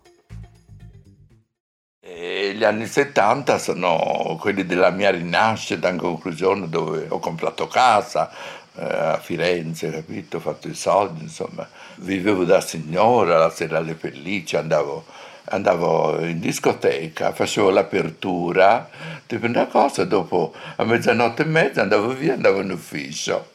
E 2.00 2.54
gli 2.54 2.62
anni 2.62 2.86
70 2.86 3.58
sono 3.58 4.36
quelli 4.38 4.64
della 4.64 4.90
mia 4.90 5.10
rinascita 5.10 5.88
in 5.88 5.96
conclusione 5.96 6.68
dove 6.68 7.06
ho 7.08 7.18
comprato 7.18 7.66
casa 7.66 8.30
eh, 8.76 8.84
a 8.84 9.18
Firenze, 9.18 9.90
capito? 9.90 10.36
ho 10.36 10.40
fatto 10.40 10.68
i 10.68 10.74
soldi, 10.74 11.22
insomma, 11.22 11.66
vivevo 11.96 12.44
da 12.44 12.60
signora, 12.60 13.38
la 13.38 13.50
sera 13.50 13.78
alle 13.78 13.94
pellicce, 13.94 14.56
andavo 14.56 15.04
andavo 15.46 16.24
in 16.24 16.40
discoteca, 16.40 17.33
facevo 17.33 17.70
l'apertura, 17.70 18.88
tipo 19.26 19.46
una 19.46 19.66
cosa, 19.66 20.04
dopo 20.04 20.54
a 20.76 20.85
mezzanotte 20.85 21.42
e 21.42 21.46
mezza 21.46 21.83
andavo 21.83 22.09
via, 22.09 22.35
andavo 22.35 22.61
in 22.61 22.70
ufficio 22.70 23.50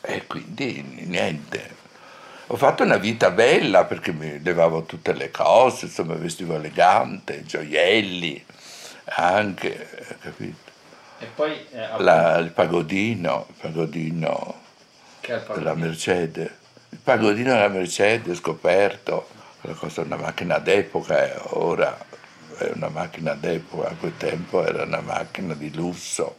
e 0.00 0.26
quindi 0.26 1.04
niente. 1.06 1.74
Ho 2.48 2.56
fatto 2.56 2.84
una 2.84 2.96
vita 2.96 3.30
bella 3.30 3.84
perché 3.84 4.12
mi 4.12 4.40
levavo 4.40 4.84
tutte 4.84 5.12
le 5.12 5.30
cose, 5.30 5.86
insomma 5.86 6.14
vestivo 6.14 6.54
elegante, 6.54 7.44
gioielli 7.44 8.44
anche, 9.06 10.16
capito? 10.20 10.64
E 11.18 11.26
poi 11.34 11.52
eh, 11.72 11.88
La, 11.98 12.36
il 12.38 12.50
pagodino, 12.50 13.46
il 13.48 13.54
pagodino, 13.60 14.60
il 15.22 15.28
pagodino 15.28 15.54
della 15.54 15.74
Mercedes, 15.74 16.50
il 16.90 16.98
pagodino 17.02 17.52
della 17.52 17.68
Mercedes 17.68 18.38
scoperto 18.38 19.34
questa 19.74 20.02
è 20.02 20.04
una 20.04 20.16
macchina 20.16 20.58
d'epoca, 20.58 21.24
eh, 21.24 21.40
ora 21.50 21.96
è 22.58 22.70
una 22.74 22.88
macchina 22.88 23.34
d'epoca, 23.34 23.88
a 23.88 23.94
quel 23.94 24.16
tempo 24.16 24.64
era 24.64 24.84
una 24.84 25.00
macchina 25.00 25.54
di 25.54 25.74
lusso. 25.74 26.36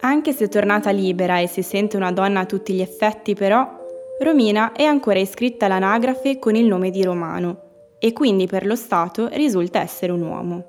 Anche 0.00 0.32
se 0.32 0.48
tornata 0.48 0.90
libera 0.90 1.40
e 1.40 1.46
si 1.46 1.62
sente 1.62 1.96
una 1.96 2.12
donna 2.12 2.40
a 2.40 2.46
tutti 2.46 2.74
gli 2.74 2.80
effetti, 2.80 3.34
però, 3.34 3.84
Romina 4.20 4.72
è 4.72 4.84
ancora 4.84 5.18
iscritta 5.18 5.66
all'anagrafe 5.66 6.38
con 6.38 6.54
il 6.54 6.66
nome 6.66 6.90
di 6.90 7.02
Romano 7.02 7.96
e 7.98 8.12
quindi 8.12 8.46
per 8.46 8.64
lo 8.66 8.76
Stato 8.76 9.28
risulta 9.32 9.80
essere 9.80 10.12
un 10.12 10.22
uomo. 10.22 10.64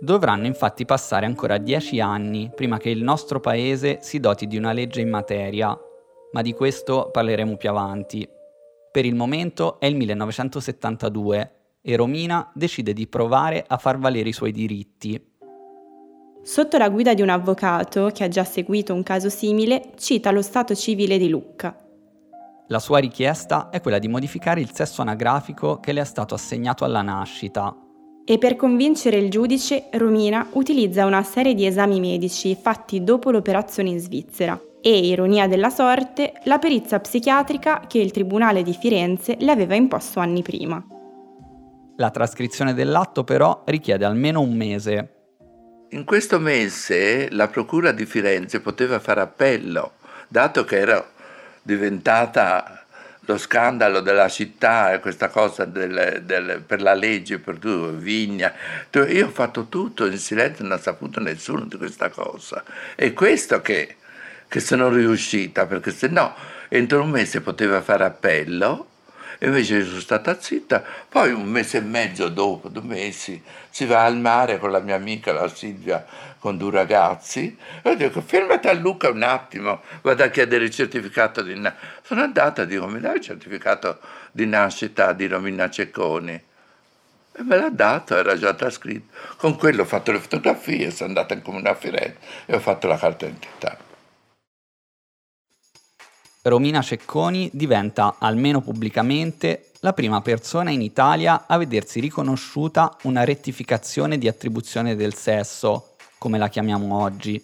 Dovranno 0.00 0.46
infatti 0.46 0.84
passare 0.84 1.26
ancora 1.26 1.58
dieci 1.58 1.98
anni 2.00 2.50
prima 2.54 2.78
che 2.78 2.90
il 2.90 3.02
nostro 3.02 3.40
paese 3.40 3.98
si 4.00 4.20
doti 4.20 4.46
di 4.46 4.56
una 4.56 4.72
legge 4.72 5.00
in 5.00 5.08
materia 5.08 5.76
ma 6.32 6.42
di 6.42 6.52
questo 6.52 7.10
parleremo 7.10 7.56
più 7.56 7.70
avanti. 7.70 8.28
Per 8.90 9.04
il 9.04 9.14
momento 9.14 9.78
è 9.80 9.86
il 9.86 9.96
1972 9.96 11.52
e 11.80 11.96
Romina 11.96 12.50
decide 12.54 12.92
di 12.92 13.06
provare 13.06 13.64
a 13.66 13.78
far 13.78 13.98
valere 13.98 14.28
i 14.28 14.32
suoi 14.32 14.52
diritti. 14.52 15.36
Sotto 16.42 16.78
la 16.78 16.88
guida 16.88 17.14
di 17.14 17.22
un 17.22 17.28
avvocato 17.28 18.10
che 18.12 18.24
ha 18.24 18.28
già 18.28 18.44
seguito 18.44 18.94
un 18.94 19.02
caso 19.02 19.28
simile, 19.28 19.92
cita 19.96 20.30
lo 20.30 20.42
Stato 20.42 20.74
civile 20.74 21.18
di 21.18 21.28
Lucca. 21.28 21.76
La 22.68 22.78
sua 22.78 22.98
richiesta 22.98 23.70
è 23.70 23.80
quella 23.80 23.98
di 23.98 24.08
modificare 24.08 24.60
il 24.60 24.72
sesso 24.72 25.00
anagrafico 25.00 25.80
che 25.80 25.92
le 25.92 26.02
è 26.02 26.04
stato 26.04 26.34
assegnato 26.34 26.84
alla 26.84 27.02
nascita. 27.02 27.74
E 28.24 28.36
per 28.36 28.56
convincere 28.56 29.16
il 29.16 29.30
giudice, 29.30 29.88
Romina 29.92 30.48
utilizza 30.52 31.06
una 31.06 31.22
serie 31.22 31.54
di 31.54 31.64
esami 31.64 31.98
medici 31.98 32.54
fatti 32.54 33.02
dopo 33.02 33.30
l'operazione 33.30 33.88
in 33.88 33.98
Svizzera 33.98 34.60
e, 34.80 34.98
ironia 34.98 35.46
della 35.46 35.70
sorte, 35.70 36.34
la 36.44 36.58
perizia 36.58 37.00
psichiatrica 37.00 37.84
che 37.86 37.98
il 37.98 38.10
Tribunale 38.10 38.62
di 38.62 38.76
Firenze 38.78 39.36
le 39.38 39.50
aveva 39.50 39.74
imposto 39.74 40.20
anni 40.20 40.42
prima. 40.42 40.84
La 41.96 42.10
trascrizione 42.10 42.74
dell'atto 42.74 43.24
però 43.24 43.62
richiede 43.66 44.04
almeno 44.04 44.40
un 44.40 44.54
mese. 44.54 45.12
In 45.90 46.04
questo 46.04 46.38
mese 46.38 47.28
la 47.30 47.48
Procura 47.48 47.92
di 47.92 48.06
Firenze 48.06 48.60
poteva 48.60 48.98
fare 48.98 49.20
appello, 49.20 49.92
dato 50.28 50.64
che 50.64 50.78
era 50.78 51.04
diventata 51.62 52.84
lo 53.28 53.36
scandalo 53.36 54.00
della 54.00 54.28
città 54.28 54.92
e 54.92 55.00
questa 55.00 55.28
cosa 55.28 55.66
del, 55.66 56.22
del, 56.24 56.62
per 56.66 56.80
la 56.80 56.94
legge, 56.94 57.38
per 57.38 57.58
tu, 57.58 57.90
Vigna. 57.90 58.54
Io 59.06 59.26
ho 59.26 59.30
fatto 59.30 59.66
tutto 59.66 60.06
in 60.06 60.16
silenzio, 60.18 60.64
non 60.64 60.72
ha 60.72 60.80
saputo 60.80 61.20
nessuno 61.20 61.66
di 61.66 61.76
questa 61.76 62.08
cosa. 62.08 62.64
È 62.94 63.12
questo 63.12 63.60
che, 63.60 63.96
che 64.48 64.60
sono 64.60 64.88
riuscita, 64.88 65.66
perché 65.66 65.92
se 65.92 66.08
no 66.08 66.34
entro 66.68 67.02
un 67.02 67.10
mese 67.10 67.40
poteva 67.40 67.80
fare 67.80 68.04
appello 68.04 68.88
invece 69.40 69.84
sono 69.84 70.00
stata 70.00 70.40
zitta. 70.40 70.82
Poi 71.08 71.32
un 71.32 71.46
mese 71.46 71.78
e 71.78 71.80
mezzo 71.80 72.28
dopo, 72.28 72.68
due 72.68 72.82
mesi, 72.82 73.42
si 73.70 73.84
va 73.84 74.04
al 74.04 74.16
mare 74.16 74.58
con 74.58 74.70
la 74.70 74.80
mia 74.80 74.96
amica, 74.96 75.32
la 75.32 75.48
Silvia, 75.48 76.04
con 76.38 76.56
due 76.56 76.70
ragazzi. 76.70 77.56
E 77.82 77.96
dico, 77.96 78.20
fermati 78.20 78.68
a 78.68 78.72
Luca 78.72 79.10
un 79.10 79.22
attimo, 79.22 79.82
vado 80.02 80.24
a 80.24 80.28
chiedere 80.28 80.64
il 80.64 80.70
certificato 80.70 81.42
di 81.42 81.58
nascita. 81.58 81.86
Sono 82.02 82.22
andata, 82.22 82.64
dico, 82.64 82.86
mi 82.86 83.00
dai 83.00 83.16
il 83.16 83.22
certificato 83.22 84.00
di 84.32 84.46
nascita 84.46 85.12
di 85.12 85.26
Romina 85.26 85.70
Cecconi? 85.70 86.42
E 87.32 87.42
me 87.44 87.56
l'ha 87.56 87.70
dato, 87.70 88.16
era 88.16 88.36
già 88.36 88.52
trascritto. 88.54 89.16
Con 89.36 89.56
quello 89.56 89.82
ho 89.82 89.86
fatto 89.86 90.10
le 90.10 90.18
fotografie, 90.18 90.90
sono 90.90 91.08
andata 91.10 91.34
in 91.34 91.42
comune 91.42 91.68
a 91.68 91.74
Firenze 91.74 92.16
e 92.46 92.56
ho 92.56 92.60
fatto 92.60 92.88
la 92.88 92.96
carta 92.96 93.26
d'identità. 93.26 93.87
Romina 96.48 96.82
Cecconi 96.82 97.50
diventa, 97.52 98.16
almeno 98.18 98.60
pubblicamente, 98.60 99.70
la 99.80 99.92
prima 99.92 100.20
persona 100.20 100.70
in 100.70 100.82
Italia 100.82 101.44
a 101.46 101.56
vedersi 101.56 102.00
riconosciuta 102.00 102.96
una 103.02 103.24
rettificazione 103.24 104.18
di 104.18 104.26
attribuzione 104.26 104.96
del 104.96 105.14
sesso, 105.14 105.94
come 106.18 106.38
la 106.38 106.48
chiamiamo 106.48 107.00
oggi. 107.00 107.40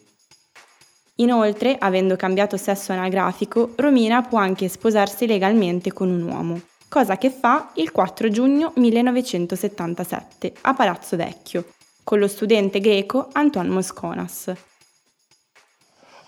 Inoltre, 1.17 1.77
avendo 1.79 2.17
cambiato 2.17 2.57
sesso 2.57 2.93
anagrafico, 2.93 3.75
Romina 3.77 4.23
può 4.23 4.39
anche 4.39 4.69
sposarsi 4.69 5.27
legalmente 5.27 5.93
con 5.93 6.09
un 6.09 6.23
uomo, 6.23 6.61
cosa 6.89 7.17
che 7.17 7.31
fa 7.31 7.71
il 7.75 7.93
4 7.93 8.29
giugno 8.31 8.73
1977 8.75 10.55
a 10.63 10.75
Palazzo 10.75 11.17
Vecchio, 11.17 11.67
con 12.03 12.19
lo 12.19 12.27
studente 12.27 12.81
greco 12.81 13.29
Anton 13.33 13.69
Mosconas 13.69 14.53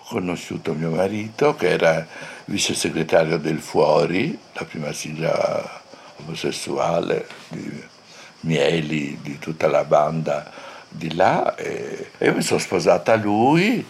conosciuto 0.08 0.72
mio 0.72 0.90
marito 0.90 1.56
che 1.56 1.70
era 1.70 2.06
vice 2.46 2.74
segretario 2.74 3.38
del 3.38 3.58
Fuori, 3.58 4.38
la 4.52 4.64
prima 4.64 4.92
sigla 4.92 5.82
omosessuale 6.18 7.26
di 7.48 7.82
Mieli, 8.40 9.18
di 9.20 9.38
tutta 9.38 9.66
la 9.68 9.84
banda 9.84 10.50
di 10.88 11.14
là 11.14 11.54
e, 11.56 12.10
e 12.18 12.32
mi 12.32 12.42
sono 12.42 12.60
sposata 12.60 13.14
a 13.14 13.16
lui. 13.16 13.84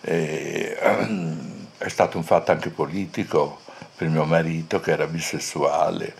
E, 0.00 0.76
è 1.78 1.88
stato 1.88 2.18
un 2.18 2.24
fatto 2.24 2.50
anche 2.50 2.70
politico 2.70 3.60
per 3.96 4.08
mio 4.08 4.24
marito 4.24 4.80
che 4.80 4.90
era 4.90 5.06
bisessuale, 5.06 6.14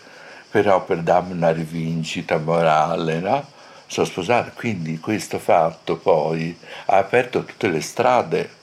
però 0.50 0.84
per 0.84 1.02
darmi 1.02 1.32
una 1.32 1.50
rivincita 1.50 2.38
morale, 2.38 3.18
no? 3.18 3.44
sono 3.86 4.06
sposato. 4.06 4.52
Quindi 4.54 5.00
questo 5.00 5.38
fatto 5.38 5.96
poi 5.96 6.56
ha 6.86 6.96
aperto 6.96 7.44
tutte 7.44 7.68
le 7.68 7.80
strade 7.80 8.58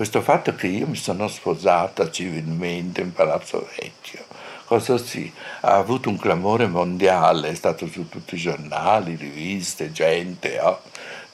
questo 0.00 0.22
fatto 0.22 0.54
che 0.54 0.66
io 0.66 0.86
mi 0.86 0.96
sono 0.96 1.28
sposata 1.28 2.10
civilmente 2.10 3.02
in 3.02 3.12
Palazzo 3.12 3.68
Vecchio, 3.76 4.24
cosa 4.64 4.96
sì, 4.96 5.30
ha 5.60 5.74
avuto 5.74 6.08
un 6.08 6.16
clamore 6.16 6.66
mondiale, 6.66 7.50
è 7.50 7.54
stato 7.54 7.86
su 7.86 8.08
tutti 8.08 8.34
i 8.34 8.38
giornali, 8.38 9.14
riviste, 9.14 9.92
gente, 9.92 10.58
oh, 10.58 10.80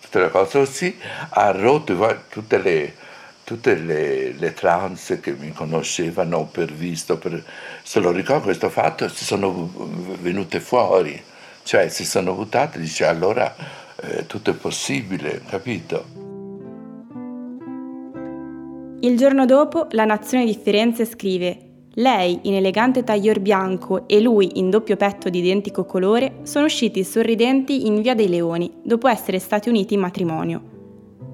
tutte 0.00 0.18
le 0.18 0.30
cose 0.30 0.58
così, 0.58 0.98
ha 1.28 1.52
rotto 1.52 2.24
tutte 2.28 2.58
le, 2.58 2.96
tutte 3.44 3.76
le, 3.76 4.32
le 4.32 4.52
trans 4.52 5.16
che 5.22 5.30
mi 5.30 5.52
conoscevano 5.52 6.46
per 6.46 6.72
visto, 6.72 7.18
per, 7.18 7.44
se 7.84 8.00
lo 8.00 8.10
ricordo 8.10 8.46
questo 8.46 8.68
fatto, 8.68 9.08
si 9.08 9.24
sono 9.24 9.70
venute 10.20 10.58
fuori, 10.58 11.22
cioè 11.62 11.88
si 11.88 12.04
sono 12.04 12.34
buttate, 12.34 12.80
dice 12.80 13.06
allora 13.06 13.54
eh, 14.02 14.26
tutto 14.26 14.50
è 14.50 14.54
possibile, 14.54 15.40
capito? 15.48 16.25
Il 19.00 19.18
giorno 19.18 19.44
dopo 19.44 19.88
la 19.90 20.06
Nazione 20.06 20.46
di 20.46 20.54
Firenze 20.54 21.04
scrive 21.04 21.66
lei 21.98 22.40
in 22.42 22.54
elegante 22.54 23.04
taglior 23.04 23.40
bianco 23.40 24.08
e 24.08 24.20
lui 24.20 24.58
in 24.58 24.70
doppio 24.70 24.96
petto 24.96 25.28
di 25.28 25.38
identico 25.38 25.84
colore 25.84 26.40
sono 26.42 26.64
usciti 26.64 27.04
sorridenti 27.04 27.86
in 27.86 28.00
Via 28.00 28.14
dei 28.14 28.28
Leoni 28.28 28.80
dopo 28.82 29.06
essere 29.08 29.38
stati 29.38 29.68
uniti 29.68 29.94
in 29.94 30.00
matrimonio. 30.00 30.62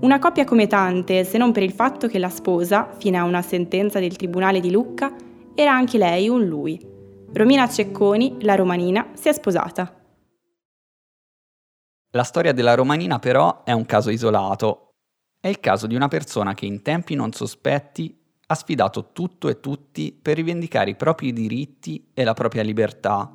Una 0.00 0.18
coppia 0.18 0.44
come 0.44 0.66
tante, 0.66 1.22
se 1.22 1.38
non 1.38 1.52
per 1.52 1.62
il 1.62 1.72
fatto 1.72 2.08
che 2.08 2.18
la 2.18 2.28
sposa, 2.28 2.90
fino 2.98 3.18
a 3.18 3.24
una 3.24 3.42
sentenza 3.42 4.00
del 4.00 4.16
Tribunale 4.16 4.58
di 4.58 4.70
Lucca, 4.70 5.14
era 5.54 5.72
anche 5.72 5.98
lei 5.98 6.28
un 6.28 6.44
lui. 6.44 6.80
Romina 7.32 7.68
Cecconi, 7.68 8.38
la 8.40 8.56
romanina, 8.56 9.10
si 9.14 9.28
è 9.28 9.32
sposata. 9.32 10.00
La 12.10 12.24
storia 12.24 12.52
della 12.52 12.74
romanina 12.74 13.20
però 13.20 13.62
è 13.62 13.72
un 13.72 13.86
caso 13.86 14.10
isolato 14.10 14.91
è 15.42 15.48
il 15.48 15.58
caso 15.58 15.88
di 15.88 15.96
una 15.96 16.06
persona 16.06 16.54
che 16.54 16.66
in 16.66 16.82
tempi 16.82 17.16
non 17.16 17.32
sospetti 17.32 18.16
ha 18.46 18.54
sfidato 18.54 19.10
tutto 19.10 19.48
e 19.48 19.58
tutti 19.58 20.12
per 20.12 20.36
rivendicare 20.36 20.90
i 20.90 20.94
propri 20.94 21.32
diritti 21.32 22.10
e 22.14 22.22
la 22.22 22.32
propria 22.32 22.62
libertà. 22.62 23.28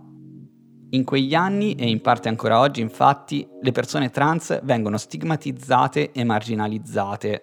In 0.91 1.03
quegli 1.03 1.35
anni, 1.35 1.75
e 1.75 1.89
in 1.89 1.99
parte 1.99 2.29
ancora 2.29 2.61
oggi 2.61 2.79
infatti, 2.79 3.45
le 3.61 3.71
persone 3.73 4.09
trans 4.09 4.57
vengono 4.63 4.97
stigmatizzate 4.97 6.13
e 6.13 6.23
marginalizzate. 6.23 7.41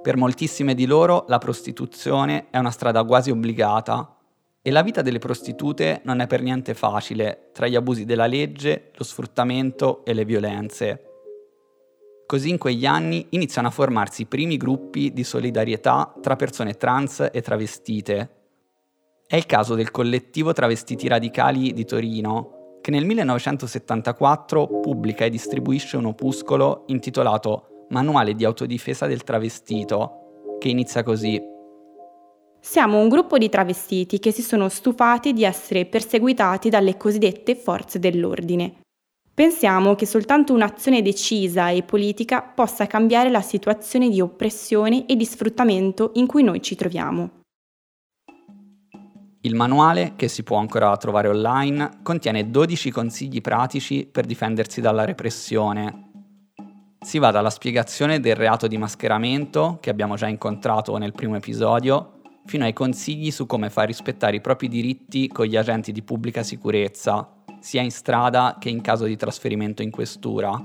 Per 0.00 0.16
moltissime 0.16 0.74
di 0.74 0.86
loro 0.86 1.26
la 1.28 1.36
prostituzione 1.36 2.46
è 2.48 2.56
una 2.56 2.70
strada 2.70 3.04
quasi 3.04 3.30
obbligata 3.30 4.16
e 4.62 4.70
la 4.70 4.80
vita 4.80 5.02
delle 5.02 5.18
prostitute 5.18 6.00
non 6.04 6.20
è 6.20 6.26
per 6.26 6.40
niente 6.40 6.72
facile 6.72 7.50
tra 7.52 7.66
gli 7.66 7.76
abusi 7.76 8.06
della 8.06 8.26
legge, 8.26 8.92
lo 8.94 9.04
sfruttamento 9.04 10.06
e 10.06 10.14
le 10.14 10.24
violenze. 10.24 11.08
Così 12.34 12.50
in 12.50 12.58
quegli 12.58 12.84
anni 12.84 13.24
iniziano 13.30 13.68
a 13.68 13.70
formarsi 13.70 14.22
i 14.22 14.26
primi 14.26 14.56
gruppi 14.56 15.12
di 15.12 15.22
solidarietà 15.22 16.12
tra 16.20 16.34
persone 16.34 16.72
trans 16.74 17.28
e 17.30 17.40
travestite. 17.42 18.30
È 19.24 19.36
il 19.36 19.46
caso 19.46 19.76
del 19.76 19.92
collettivo 19.92 20.52
Travestiti 20.52 21.06
Radicali 21.06 21.72
di 21.72 21.84
Torino, 21.84 22.78
che 22.80 22.90
nel 22.90 23.04
1974 23.04 24.80
pubblica 24.80 25.24
e 25.24 25.30
distribuisce 25.30 25.96
un 25.96 26.06
opuscolo 26.06 26.82
intitolato 26.88 27.86
Manuale 27.90 28.34
di 28.34 28.44
autodifesa 28.44 29.06
del 29.06 29.22
travestito, 29.22 30.56
che 30.58 30.66
inizia 30.66 31.04
così. 31.04 31.40
Siamo 32.58 32.98
un 32.98 33.08
gruppo 33.08 33.38
di 33.38 33.48
travestiti 33.48 34.18
che 34.18 34.32
si 34.32 34.42
sono 34.42 34.68
stufati 34.68 35.32
di 35.32 35.44
essere 35.44 35.86
perseguitati 35.86 36.68
dalle 36.68 36.96
cosiddette 36.96 37.54
forze 37.54 38.00
dell'ordine 38.00 38.82
Pensiamo 39.34 39.96
che 39.96 40.06
soltanto 40.06 40.52
un'azione 40.52 41.02
decisa 41.02 41.68
e 41.68 41.82
politica 41.82 42.40
possa 42.40 42.86
cambiare 42.86 43.30
la 43.30 43.40
situazione 43.40 44.08
di 44.08 44.20
oppressione 44.20 45.06
e 45.06 45.16
di 45.16 45.24
sfruttamento 45.24 46.12
in 46.14 46.28
cui 46.28 46.44
noi 46.44 46.62
ci 46.62 46.76
troviamo. 46.76 47.42
Il 49.40 49.56
manuale, 49.56 50.12
che 50.14 50.28
si 50.28 50.44
può 50.44 50.58
ancora 50.58 50.96
trovare 50.96 51.26
online, 51.26 51.98
contiene 52.04 52.48
12 52.48 52.92
consigli 52.92 53.40
pratici 53.40 54.06
per 54.06 54.24
difendersi 54.24 54.80
dalla 54.80 55.04
repressione. 55.04 56.12
Si 57.00 57.18
va 57.18 57.32
dalla 57.32 57.50
spiegazione 57.50 58.20
del 58.20 58.36
reato 58.36 58.68
di 58.68 58.78
mascheramento, 58.78 59.78
che 59.80 59.90
abbiamo 59.90 60.14
già 60.14 60.28
incontrato 60.28 60.96
nel 60.96 61.12
primo 61.12 61.34
episodio, 61.34 62.13
fino 62.46 62.64
ai 62.64 62.72
consigli 62.72 63.30
su 63.30 63.46
come 63.46 63.70
far 63.70 63.86
rispettare 63.86 64.36
i 64.36 64.40
propri 64.40 64.68
diritti 64.68 65.28
con 65.28 65.46
gli 65.46 65.56
agenti 65.56 65.92
di 65.92 66.02
pubblica 66.02 66.42
sicurezza, 66.42 67.28
sia 67.60 67.82
in 67.82 67.90
strada 67.90 68.56
che 68.58 68.68
in 68.68 68.80
caso 68.80 69.04
di 69.06 69.16
trasferimento 69.16 69.82
in 69.82 69.90
questura. 69.90 70.62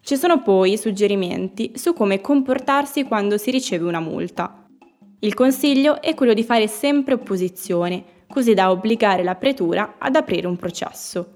Ci 0.00 0.16
sono 0.16 0.42
poi 0.42 0.76
suggerimenti 0.78 1.72
su 1.74 1.92
come 1.92 2.20
comportarsi 2.20 3.04
quando 3.04 3.36
si 3.36 3.50
riceve 3.50 3.84
una 3.84 4.00
multa. 4.00 4.66
Il 5.20 5.34
consiglio 5.34 6.00
è 6.00 6.14
quello 6.14 6.32
di 6.32 6.42
fare 6.42 6.66
sempre 6.66 7.14
opposizione, 7.14 8.04
così 8.28 8.54
da 8.54 8.70
obbligare 8.70 9.22
la 9.22 9.34
pretura 9.34 9.96
ad 9.98 10.16
aprire 10.16 10.46
un 10.46 10.56
processo. 10.56 11.32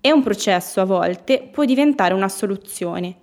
E 0.00 0.12
un 0.12 0.22
processo 0.22 0.80
a 0.80 0.84
volte 0.84 1.48
può 1.50 1.64
diventare 1.64 2.14
una 2.14 2.28
soluzione. 2.28 3.16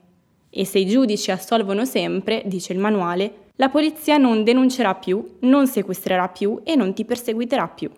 E 0.50 0.66
se 0.66 0.80
i 0.80 0.86
giudici 0.86 1.32
assolvono 1.32 1.86
sempre, 1.86 2.44
dice 2.46 2.74
il 2.74 2.80
manuale, 2.80 3.43
la 3.58 3.70
polizia 3.70 4.18
non 4.18 4.44
denuncerà 4.44 4.96
più, 4.96 5.38
non 5.42 5.68
sequestrerà 5.68 6.28
più 6.28 6.62
e 6.64 6.76
non 6.76 6.94
ti 6.94 7.06
perseguiterà 7.06 7.68
più. 7.68 7.90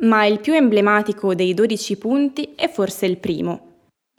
Ma 0.00 0.24
il 0.26 0.38
più 0.38 0.54
emblematico 0.54 1.34
dei 1.34 1.52
12 1.52 1.96
punti 1.96 2.52
è 2.54 2.68
forse 2.68 3.06
il 3.06 3.18
primo. 3.18 3.66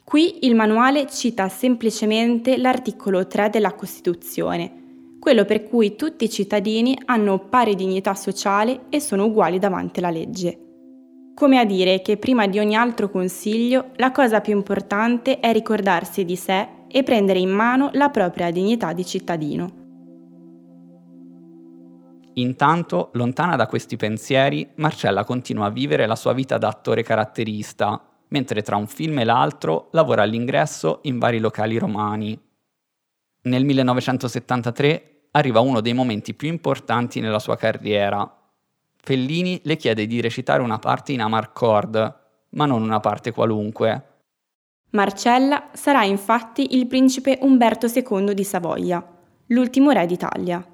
Qui 0.04 0.44
il 0.46 0.54
manuale 0.54 1.06
cita 1.06 1.48
semplicemente 1.48 2.58
l'articolo 2.58 3.26
3 3.26 3.48
della 3.48 3.72
Costituzione, 3.72 5.16
quello 5.18 5.46
per 5.46 5.62
cui 5.64 5.96
tutti 5.96 6.24
i 6.24 6.30
cittadini 6.30 6.98
hanno 7.06 7.38
pari 7.38 7.74
dignità 7.74 8.14
sociale 8.14 8.82
e 8.90 9.00
sono 9.00 9.26
uguali 9.26 9.58
davanti 9.58 10.00
alla 10.00 10.10
legge. 10.10 10.58
Come 11.34 11.58
a 11.58 11.64
dire 11.64 12.02
che 12.02 12.18
prima 12.18 12.46
di 12.46 12.58
ogni 12.58 12.76
altro 12.76 13.08
consiglio 13.08 13.92
la 13.96 14.10
cosa 14.10 14.42
più 14.42 14.54
importante 14.54 15.40
è 15.40 15.52
ricordarsi 15.52 16.26
di 16.26 16.36
sé 16.36 16.66
e 16.86 17.02
prendere 17.02 17.38
in 17.38 17.50
mano 17.50 17.88
la 17.94 18.10
propria 18.10 18.50
dignità 18.50 18.92
di 18.92 19.06
cittadino. 19.06 19.79
Intanto, 22.34 23.10
lontana 23.14 23.56
da 23.56 23.66
questi 23.66 23.96
pensieri, 23.96 24.68
Marcella 24.76 25.24
continua 25.24 25.66
a 25.66 25.70
vivere 25.70 26.06
la 26.06 26.16
sua 26.16 26.32
vita 26.32 26.58
da 26.58 26.68
attore 26.68 27.02
caratterista, 27.02 28.00
mentre 28.28 28.62
tra 28.62 28.76
un 28.76 28.86
film 28.86 29.18
e 29.18 29.24
l'altro 29.24 29.88
lavora 29.92 30.22
all'ingresso 30.22 31.00
in 31.02 31.18
vari 31.18 31.38
locali 31.38 31.78
romani. 31.78 32.38
Nel 33.42 33.64
1973 33.64 35.28
arriva 35.32 35.60
uno 35.60 35.80
dei 35.80 35.92
momenti 35.92 36.34
più 36.34 36.48
importanti 36.48 37.20
nella 37.20 37.38
sua 37.38 37.56
carriera. 37.56 38.38
Fellini 38.96 39.60
le 39.64 39.76
chiede 39.76 40.06
di 40.06 40.20
recitare 40.20 40.62
una 40.62 40.78
parte 40.78 41.12
in 41.12 41.22
Amarcord, 41.22 42.18
ma 42.50 42.66
non 42.66 42.82
una 42.82 43.00
parte 43.00 43.32
qualunque. 43.32 44.04
Marcella 44.90 45.70
sarà 45.72 46.04
infatti 46.04 46.76
il 46.76 46.86
principe 46.86 47.38
Umberto 47.42 47.86
II 47.86 48.34
di 48.34 48.44
Savoia, 48.44 49.04
l'ultimo 49.46 49.90
re 49.90 50.04
d'Italia. 50.06 50.64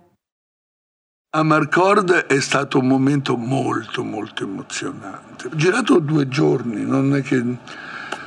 Amarcord 1.37 2.13
è 2.29 2.41
stato 2.41 2.79
un 2.79 2.87
momento 2.87 3.37
molto 3.37 4.03
molto 4.03 4.45
emozionante. 4.45 5.49
Ho 5.49 5.55
girato 5.55 5.99
due 5.99 6.29
giorni, 6.29 6.83
non 6.83 7.15
è 7.15 7.21
che 7.21 7.45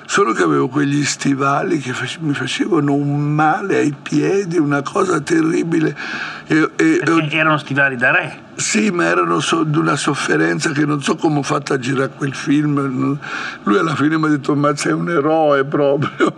solo 0.06 0.32
che 0.32 0.44
avevo 0.44 0.68
quegli 0.68 1.04
stivali 1.04 1.80
che 1.80 1.92
mi 2.20 2.36
facevano 2.36 2.94
un 2.94 3.34
male 3.34 3.78
ai 3.78 3.96
piedi, 4.00 4.60
una 4.60 4.84
cosa 4.84 5.20
terribile. 5.22 5.98
E, 6.46 6.70
e, 6.76 7.02
erano 7.32 7.58
stivali 7.58 7.96
da 7.96 8.12
re? 8.12 8.42
Sì, 8.54 8.92
ma 8.92 9.06
erano 9.06 9.40
so, 9.40 9.64
di 9.64 9.80
una 9.80 9.96
sofferenza 9.96 10.70
che 10.70 10.86
non 10.86 11.02
so 11.02 11.16
come 11.16 11.40
ho 11.40 11.44
fatto 11.44 11.74
a 11.74 11.80
girare 11.80 12.12
quel 12.16 12.36
film. 12.36 13.18
Lui 13.64 13.78
alla 13.80 13.96
fine 13.96 14.20
mi 14.20 14.26
ha 14.26 14.30
detto, 14.30 14.56
ma 14.56 14.76
sei 14.76 14.92
un 14.92 15.10
eroe 15.10 15.66
proprio. 15.66 16.32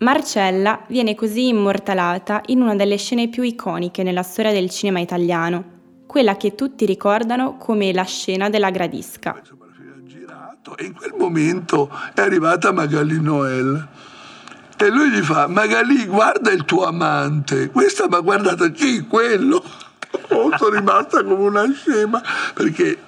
Marcella 0.00 0.82
viene 0.88 1.14
così 1.14 1.48
immortalata 1.48 2.40
in 2.46 2.62
una 2.62 2.74
delle 2.74 2.96
scene 2.96 3.28
più 3.28 3.42
iconiche 3.42 4.02
nella 4.02 4.22
storia 4.22 4.50
del 4.50 4.70
cinema 4.70 4.98
italiano, 4.98 5.78
quella 6.06 6.38
che 6.38 6.54
tutti 6.54 6.86
ricordano 6.86 7.58
come 7.58 7.92
la 7.92 8.04
scena 8.04 8.48
della 8.48 8.70
gradisca. 8.70 9.36
E 10.76 10.84
in 10.84 10.94
quel 10.94 11.14
momento 11.18 11.90
è 12.14 12.20
arrivata 12.22 12.72
Magali 12.72 13.20
Noel. 13.20 13.88
E 14.78 14.88
lui 14.88 15.10
gli 15.10 15.20
fa 15.20 15.46
Magali 15.46 16.06
guarda 16.06 16.50
il 16.50 16.64
tuo 16.64 16.86
amante. 16.86 17.68
Questa 17.68 18.08
mi 18.08 18.14
ha 18.14 18.20
guardato 18.20 18.70
chi 18.70 19.06
quello? 19.06 19.62
Oh, 20.30 20.56
sono 20.56 20.76
rimasta 20.76 21.22
come 21.22 21.42
una 21.46 21.70
scema 21.72 22.22
perché 22.54 22.98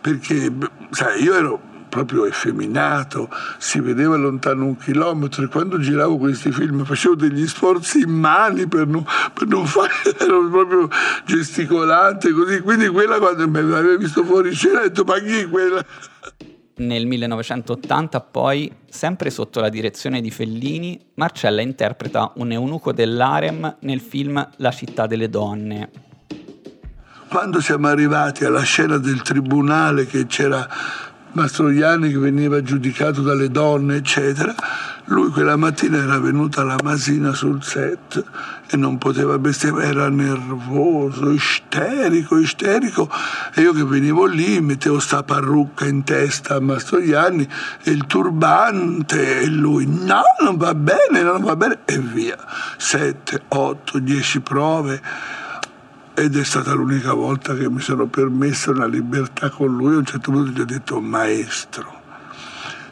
perché 0.00 0.50
sai 0.90 1.22
io 1.22 1.34
ero 1.34 1.69
proprio 1.90 2.24
effeminato, 2.24 3.28
si 3.58 3.80
vedeva 3.80 4.16
lontano 4.16 4.64
un 4.64 4.76
chilometro 4.78 5.44
e 5.44 5.48
quando 5.48 5.78
giravo 5.78 6.16
questi 6.16 6.50
film 6.50 6.84
facevo 6.84 7.16
degli 7.16 7.46
sforzi 7.46 8.00
in 8.00 8.10
mani 8.10 8.66
per 8.66 8.86
non, 8.86 9.04
per 9.34 9.46
non 9.46 9.66
fare, 9.66 9.90
ero 10.18 10.48
proprio 10.48 10.88
gesticolante 11.26 12.30
così, 12.30 12.60
quindi 12.60 12.88
quella 12.88 13.18
quando 13.18 13.46
mi 13.46 13.58
aveva 13.58 13.96
visto 13.96 14.24
fuori 14.24 14.54
scena 14.54 14.80
ha 14.80 14.82
detto 14.84 15.04
ma 15.04 15.18
chi 15.18 15.44
quella? 15.46 15.84
Nel 16.76 17.06
1980 17.06 18.20
poi, 18.22 18.72
sempre 18.88 19.28
sotto 19.28 19.60
la 19.60 19.68
direzione 19.68 20.22
di 20.22 20.30
Fellini, 20.30 20.98
Marcella 21.16 21.60
interpreta 21.60 22.32
un 22.36 22.52
eunuco 22.52 22.92
dell'Arem 22.92 23.76
nel 23.80 24.00
film 24.00 24.48
La 24.56 24.70
città 24.70 25.06
delle 25.06 25.28
donne. 25.28 25.90
Quando 27.28 27.60
siamo 27.60 27.86
arrivati 27.86 28.44
alla 28.44 28.62
scena 28.62 28.96
del 28.96 29.20
tribunale 29.22 30.06
che 30.06 30.26
c'era 30.26 30.66
Mastroianni 31.32 32.10
che 32.10 32.18
veniva 32.18 32.62
giudicato 32.62 33.22
dalle 33.22 33.50
donne, 33.50 33.96
eccetera, 33.96 34.54
lui 35.04 35.30
quella 35.30 35.56
mattina 35.56 35.98
era 35.98 36.18
venuto 36.18 36.60
alla 36.60 36.76
Masina 36.82 37.32
sul 37.32 37.62
set 37.62 38.24
e 38.68 38.76
non 38.76 38.98
poteva 38.98 39.38
bestemmiare, 39.38 39.88
era 39.88 40.08
nervoso, 40.08 41.30
isterico, 41.30 42.38
isterico. 42.38 43.10
E 43.54 43.60
io 43.62 43.72
che 43.72 43.84
venivo 43.84 44.26
lì 44.26 44.60
mettevo 44.60 45.00
sta 45.00 45.22
parrucca 45.22 45.86
in 45.86 46.04
testa 46.04 46.56
a 46.56 46.60
Mastroianni 46.60 47.48
e 47.82 47.90
il 47.90 48.06
turbante 48.06 49.40
e 49.40 49.46
lui 49.46 49.86
no, 49.86 50.22
non 50.42 50.56
va 50.56 50.74
bene, 50.74 51.22
non 51.22 51.42
va 51.42 51.56
bene 51.56 51.78
e 51.84 51.98
via. 51.98 52.36
Sette, 52.76 53.42
otto, 53.48 53.98
dieci 53.98 54.40
prove 54.40 55.02
ed 56.14 56.36
è 56.36 56.44
stata 56.44 56.72
l'unica 56.72 57.14
volta 57.14 57.54
che 57.54 57.68
mi 57.70 57.80
sono 57.80 58.06
permesso 58.06 58.70
una 58.70 58.86
libertà 58.86 59.48
con 59.50 59.74
lui. 59.74 59.94
A 59.94 59.98
un 59.98 60.04
certo 60.04 60.30
punto 60.30 60.50
gli 60.50 60.60
ho 60.60 60.64
detto, 60.64 61.00
maestro, 61.00 62.00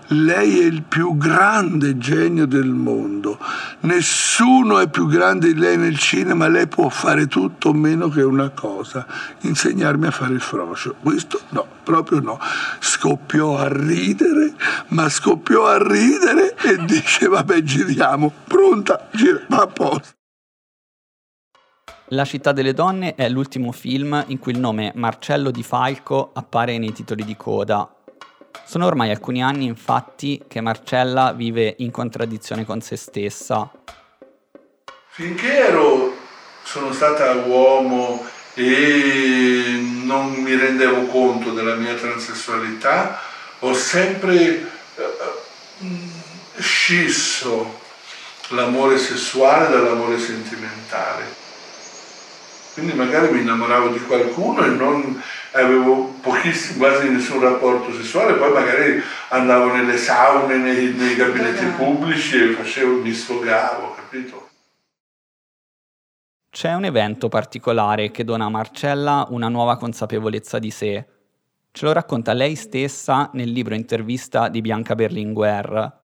lei 0.08 0.60
è 0.60 0.64
il 0.64 0.82
più 0.84 1.16
grande 1.16 1.98
genio 1.98 2.46
del 2.46 2.70
mondo. 2.70 3.38
Nessuno 3.80 4.78
è 4.78 4.88
più 4.88 5.06
grande 5.06 5.52
di 5.52 5.58
lei 5.58 5.76
nel 5.76 5.98
cinema, 5.98 6.48
lei 6.48 6.66
può 6.66 6.88
fare 6.88 7.26
tutto 7.26 7.74
meno 7.74 8.08
che 8.08 8.22
una 8.22 8.48
cosa, 8.50 9.06
insegnarmi 9.40 10.06
a 10.06 10.10
fare 10.10 10.32
il 10.32 10.40
frocio. 10.40 10.94
Questo 11.02 11.40
no, 11.50 11.66
proprio 11.82 12.20
no. 12.20 12.40
Scoppiò 12.78 13.58
a 13.58 13.68
ridere, 13.68 14.54
ma 14.88 15.08
scoppiò 15.10 15.66
a 15.66 15.76
ridere 15.76 16.56
e 16.56 16.82
dice 16.86 17.28
vabbè 17.28 17.62
giriamo, 17.62 18.32
pronta, 18.46 19.08
gira, 19.12 19.42
va 19.48 19.62
a 19.62 19.66
posto. 19.66 20.17
La 22.12 22.24
città 22.24 22.52
delle 22.52 22.72
donne 22.72 23.14
è 23.14 23.28
l'ultimo 23.28 23.70
film 23.70 24.24
in 24.28 24.38
cui 24.38 24.52
il 24.52 24.58
nome 24.58 24.92
Marcello 24.94 25.50
Di 25.50 25.62
Falco 25.62 26.30
appare 26.32 26.78
nei 26.78 26.94
titoli 26.94 27.22
di 27.22 27.36
coda. 27.36 27.86
Sono 28.64 28.86
ormai 28.86 29.10
alcuni 29.10 29.42
anni 29.42 29.66
infatti 29.66 30.42
che 30.48 30.62
Marcella 30.62 31.32
vive 31.32 31.74
in 31.78 31.90
contraddizione 31.90 32.64
con 32.64 32.80
se 32.80 32.96
stessa. 32.96 33.70
Finché 35.08 35.58
ero, 35.58 36.16
sono 36.62 36.94
stata 36.94 37.30
uomo 37.44 38.24
e 38.54 39.78
non 40.04 40.32
mi 40.32 40.56
rendevo 40.56 41.08
conto 41.08 41.52
della 41.52 41.74
mia 41.74 41.94
transessualità, 41.94 43.20
ho 43.58 43.74
sempre 43.74 44.66
uh, 44.94 45.86
scisso 46.56 47.80
l'amore 48.48 48.96
sessuale 48.96 49.68
dall'amore 49.68 50.18
sentimentale 50.18 51.47
quindi 52.78 52.96
magari 52.96 53.32
mi 53.32 53.40
innamoravo 53.40 53.88
di 53.88 53.98
qualcuno 53.98 54.64
e 54.64 54.68
non 54.68 55.20
avevo 55.52 56.14
pochissimo, 56.22 56.78
quasi 56.86 57.08
nessun 57.08 57.40
rapporto 57.40 57.92
sessuale, 57.92 58.34
poi 58.34 58.52
magari 58.52 59.02
andavo 59.30 59.74
nelle 59.74 59.96
saune, 59.96 60.56
nei, 60.56 60.92
nei 60.92 61.16
gabinetti 61.16 61.64
pubblici 61.76 62.40
e 62.40 62.52
facevo, 62.52 63.00
mi 63.02 63.12
sfogavo, 63.12 63.94
capito? 63.96 64.48
C'è 66.50 66.74
un 66.74 66.84
evento 66.84 67.28
particolare 67.28 68.10
che 68.10 68.24
dona 68.24 68.46
a 68.46 68.50
Marcella 68.50 69.26
una 69.30 69.48
nuova 69.48 69.76
consapevolezza 69.76 70.58
di 70.58 70.70
sé. 70.70 71.06
Ce 71.70 71.84
lo 71.84 71.92
racconta 71.92 72.32
lei 72.32 72.54
stessa 72.54 73.30
nel 73.34 73.50
libro 73.50 73.74
intervista 73.74 74.48
di 74.48 74.60
Bianca 74.60 74.94
Berlinguer. 74.94 76.06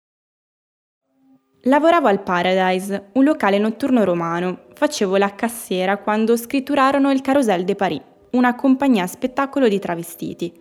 Lavoravo 1.66 2.08
al 2.08 2.24
Paradise, 2.24 3.10
un 3.12 3.22
locale 3.22 3.56
notturno 3.56 4.02
romano. 4.02 4.62
Facevo 4.74 5.16
la 5.16 5.32
cassiera 5.36 5.98
quando 5.98 6.36
scritturarono 6.36 7.12
il 7.12 7.20
Carousel 7.20 7.62
de 7.62 7.76
Paris, 7.76 8.02
una 8.32 8.56
compagnia 8.56 9.06
spettacolo 9.06 9.68
di 9.68 9.78
travestiti. 9.78 10.52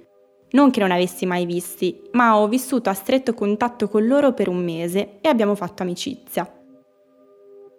Non 0.51 0.69
che 0.69 0.79
non 0.79 0.91
avessi 0.91 1.25
mai 1.25 1.47
visti, 1.47 2.03
ma 2.11 2.37
ho 2.37 2.47
vissuto 2.47 2.91
a 2.91 2.93
stretto 2.93 3.33
contatto 3.33 3.89
con 3.89 4.05
loro 4.05 4.33
per 4.33 4.47
un 4.47 4.63
mese 4.63 5.17
e 5.21 5.27
abbiamo 5.27 5.55
fatto 5.55 5.81
amicizia. 5.81 6.47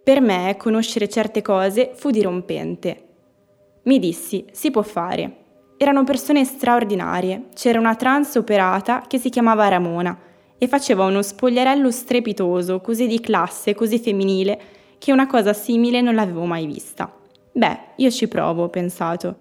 Per 0.03 0.21
me 0.21 0.57
conoscere 0.59 1.09
certe 1.09 1.43
cose 1.43 1.93
fu 1.95 2.11
dirompente. 2.11 3.05
Mi 3.85 4.01
dissi, 4.01 4.47
si 4.51 4.73
può 4.73 4.83
fare. 4.83 5.37
Erano 5.77 6.03
persone 6.03 6.45
straordinarie, 6.45 7.51
c'era 7.55 7.79
una 7.79 7.95
trans 7.95 8.35
operata 8.35 9.05
che 9.07 9.19
si 9.19 9.31
chiamava 9.31 9.69
Ramona, 9.69 10.19
e 10.63 10.69
faceva 10.69 11.07
uno 11.07 11.23
spogliarello 11.23 11.91
strepitoso, 11.91 12.81
così 12.81 13.09
di 13.09 13.19
classe, 13.19 13.75
così 13.75 13.99
femminile, 13.99 14.61
che 14.97 15.11
una 15.11 15.27
cosa 15.27 15.53
simile 15.53 16.01
non 16.01 16.15
l'avevo 16.15 16.45
mai 16.45 16.67
vista. 16.67 17.13
Beh, 17.51 17.79
io 17.97 18.11
ci 18.13 18.29
provo, 18.29 18.63
ho 18.63 18.69
pensato. 18.69 19.37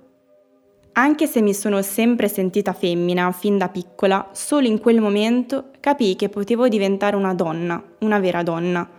Anche 0.93 1.27
se 1.27 1.41
mi 1.41 1.53
sono 1.53 1.83
sempre 1.83 2.27
sentita 2.27 2.73
femmina 2.73 3.31
fin 3.33 3.59
da 3.59 3.69
piccola, 3.69 4.29
solo 4.31 4.65
in 4.65 4.79
quel 4.79 4.99
momento 4.99 5.69
capii 5.79 6.15
che 6.15 6.29
potevo 6.29 6.67
diventare 6.67 7.15
una 7.15 7.35
donna, 7.35 7.79
una 7.99 8.17
vera 8.17 8.41
donna. 8.41 8.89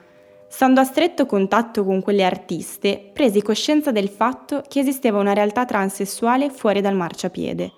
Stando 0.47 0.79
a 0.79 0.85
stretto 0.85 1.27
contatto 1.27 1.83
con 1.83 2.01
quelle 2.01 2.23
artiste, 2.23 3.11
presi 3.13 3.43
coscienza 3.43 3.91
del 3.91 4.09
fatto 4.09 4.63
che 4.69 4.79
esisteva 4.79 5.19
una 5.19 5.33
realtà 5.33 5.65
transessuale 5.65 6.51
fuori 6.51 6.81
dal 6.81 6.95
marciapiede. 6.95 7.73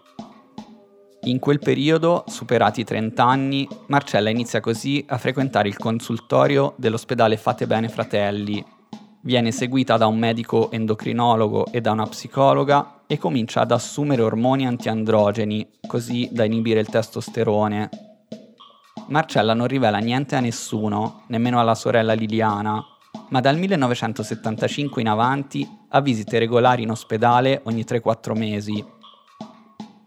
In 1.27 1.39
quel 1.39 1.59
periodo, 1.59 2.25
superati 2.27 2.83
i 2.83 2.85
30 2.85 3.25
anni, 3.25 3.66
Marcella 3.87 4.29
inizia 4.29 4.61
così 4.61 5.03
a 5.09 5.16
frequentare 5.16 5.68
il 5.68 5.79
consultorio 5.79 6.75
dell'ospedale 6.77 7.39
Fate 7.39 7.66
Bene 7.66 7.89
Fratelli. 7.89 8.62
viene 9.22 9.53
seguita 9.53 9.97
da 9.97 10.07
un 10.07 10.18
medico 10.18 10.70
endocrinologo 10.70 11.72
e 11.72 11.81
da 11.81 11.93
una 11.93 12.07
psicologa 12.07 13.05
e 13.07 13.16
comincia 13.16 13.62
ad 13.62 13.72
assumere 13.72 14.20
ormoni 14.20 14.66
antiandrogeni, 14.66 15.66
così 15.87 16.29
da 16.31 16.45
inibire 16.45 16.81
il 16.81 16.89
testosterone. 16.89 17.89
Marcella 19.09 19.55
non 19.55 19.66
rivela 19.66 19.99
niente 19.99 20.37
a 20.37 20.41
nessuno, 20.41 21.22
nemmeno 21.29 21.59
alla 21.59 21.75
sorella 21.75 22.12
Liliana, 22.12 22.85
ma 23.31 23.41
dal 23.41 23.57
1975 23.57 25.01
in 25.01 25.09
avanti 25.09 25.66
ha 25.89 26.01
visite 26.01 26.39
regolari 26.39 26.83
in 26.83 26.91
ospedale 26.91 27.62
ogni 27.64 27.83
3-4 27.83 28.37
mesi. 28.37 28.94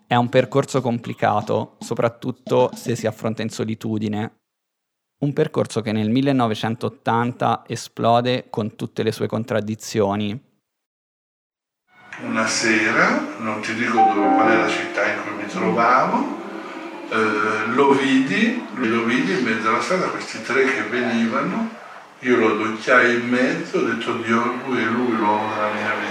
È 0.10 0.16
un 0.16 0.30
percorso 0.30 0.80
complicato, 0.80 1.76
soprattutto 1.80 2.72
se 2.74 2.95
si 2.95 3.08
affronta 3.08 3.41
in 3.41 3.49
solitudine, 3.49 4.38
un 5.20 5.34
percorso 5.34 5.82
che 5.82 5.91
nel 5.91 6.10
1980 6.10 7.66
esplode 7.68 8.47
con 8.49 8.78
tutte 8.78 9.03
le 9.03 9.12
sue 9.12 9.28
contraddizioni. 9.28 10.41
Una 12.22 12.47
sera, 12.47 13.36
non 13.39 13.60
ti 13.60 13.74
dico 13.74 13.95
dove, 13.95 14.34
qual 14.34 14.49
è 14.49 14.58
la 14.58 14.70
città 14.70 15.12
in 15.12 15.22
cui 15.24 15.43
mi 15.43 15.45
trovavo, 15.45 16.26
eh, 17.10 17.68
lo 17.74 17.91
vidi, 17.91 18.66
lo 18.76 19.03
vidi 19.03 19.34
in 19.34 19.43
mezzo 19.43 19.68
alla 19.68 19.82
strada, 19.82 20.08
questi 20.08 20.41
tre 20.41 20.64
che 20.64 20.84
venivano, 20.84 21.70
io 22.20 22.38
lo 22.38 22.51
adocchiai 22.53 23.14
in 23.14 23.28
mezzo, 23.28 23.80
ho 23.80 23.82
detto 23.82 24.14
Dio, 24.20 24.53
lui 24.66 24.82
è 24.82 24.86
lui 24.86 25.18
l'uomo 25.18 25.53
della 25.53 25.74
mia 25.74 25.93
vita. 25.95 26.07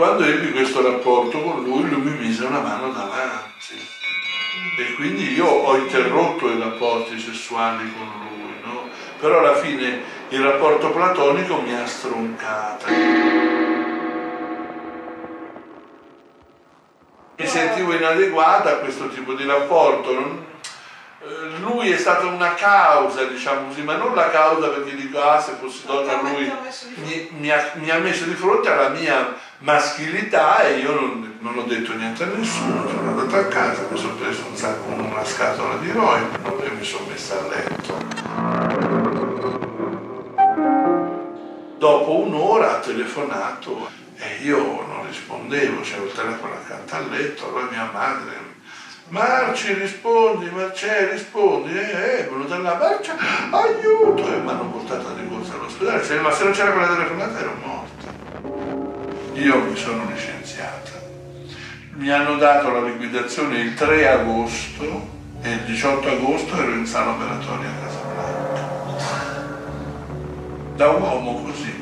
Quando 0.00 0.24
ebbi 0.24 0.50
questo 0.52 0.80
rapporto 0.80 1.42
con 1.42 1.62
lui, 1.62 1.86
lui 1.86 2.00
mi 2.00 2.16
mise 2.16 2.46
una 2.46 2.60
mano 2.60 2.90
davanti 2.90 3.86
e 4.78 4.94
quindi 4.94 5.34
io 5.34 5.44
ho 5.44 5.76
interrotto 5.76 6.48
i 6.48 6.58
rapporti 6.58 7.18
sessuali 7.18 7.92
con 7.92 8.08
lui, 8.30 8.54
no? 8.64 8.88
però 9.18 9.40
alla 9.40 9.56
fine 9.56 10.00
il 10.30 10.42
rapporto 10.42 10.90
platonico 10.90 11.60
mi 11.60 11.74
ha 11.74 11.86
stroncata. 11.86 12.86
Mi 17.36 17.46
sentivo 17.46 17.92
inadeguata 17.92 18.70
a 18.70 18.76
questo 18.76 19.06
tipo 19.08 19.34
di 19.34 19.44
rapporto, 19.44 20.12
eh, 20.12 21.58
lui 21.60 21.90
è 21.90 21.98
stata 21.98 22.24
una 22.24 22.54
causa, 22.54 23.24
diciamo 23.24 23.66
così, 23.66 23.82
ma 23.82 23.96
non 23.96 24.14
la 24.14 24.30
causa 24.30 24.68
perché 24.68 24.94
dico, 24.94 25.20
ah, 25.20 25.38
se 25.38 25.56
fossi 25.60 25.84
donna 25.84 26.22
lui 26.22 26.50
mi, 26.94 27.28
mi, 27.32 27.50
ha, 27.50 27.72
mi, 27.74 27.90
ha, 27.90 27.98
messo 27.98 28.24
di 28.24 28.32
fronte 28.32 28.70
alla 28.70 28.88
mia 28.88 29.48
maschilità 29.60 30.62
e 30.62 30.78
io 30.78 30.94
non, 30.94 31.38
non 31.40 31.58
ho 31.58 31.62
detto 31.62 31.94
niente 31.94 32.22
a 32.22 32.26
nessuno, 32.26 32.88
sono 32.88 33.10
andato 33.10 33.36
a 33.36 33.44
casa, 33.46 33.86
mi 33.90 33.98
sono 33.98 34.14
preso 34.14 34.46
un 34.48 34.56
sacco, 34.56 34.90
una 34.90 35.24
scatola 35.24 35.76
di 35.76 35.90
roipino 35.90 36.62
e 36.62 36.70
mi 36.70 36.84
sono 36.84 37.06
messa 37.06 37.38
a 37.38 37.48
letto. 37.48 37.98
Dopo 41.76 42.20
un'ora 42.20 42.76
ha 42.76 42.80
telefonato 42.80 43.90
e 44.16 44.42
io 44.42 44.58
non 44.58 45.06
rispondevo, 45.06 45.80
c'era 45.80 46.04
il 46.04 46.12
telefono 46.12 46.54
accanto 46.54 46.94
al 46.94 47.08
letto, 47.08 47.48
allora 47.48 47.68
mia 47.70 47.90
madre 47.92 48.48
Marci 49.08 49.72
rispondi, 49.72 50.48
Marce 50.50 51.10
rispondi, 51.10 51.76
eh, 51.76 52.18
è 52.18 52.28
venuta 52.30 52.58
là, 52.58 52.76
Marcia, 52.76 53.16
aiuto! 53.50 54.24
E 54.24 54.36
mi 54.36 54.48
hanno 54.48 54.70
portato 54.70 55.12
di 55.14 55.28
corsa 55.28 55.54
all'ospedale, 55.54 56.20
ma 56.20 56.30
se 56.30 56.44
non 56.44 56.52
c'era 56.52 56.70
quella 56.70 56.94
telefonata 56.94 57.38
ero 57.40 57.54
morta. 57.64 57.99
Io 59.40 59.58
mi 59.64 59.74
sono 59.74 60.04
licenziata. 60.04 61.00
Mi 61.94 62.10
hanno 62.10 62.36
dato 62.36 62.70
la 62.72 62.82
liquidazione 62.82 63.60
il 63.60 63.72
3 63.72 64.06
agosto 64.06 64.84
e 65.40 65.52
il 65.52 65.60
18 65.60 66.08
agosto 66.10 66.56
ero 66.56 66.74
in 66.74 66.84
sala 66.84 67.12
operatoria 67.12 67.70
a 67.70 67.72
Casablanca. 67.80 68.68
Da 70.76 70.90
uomo 70.90 71.42
così. 71.42 71.78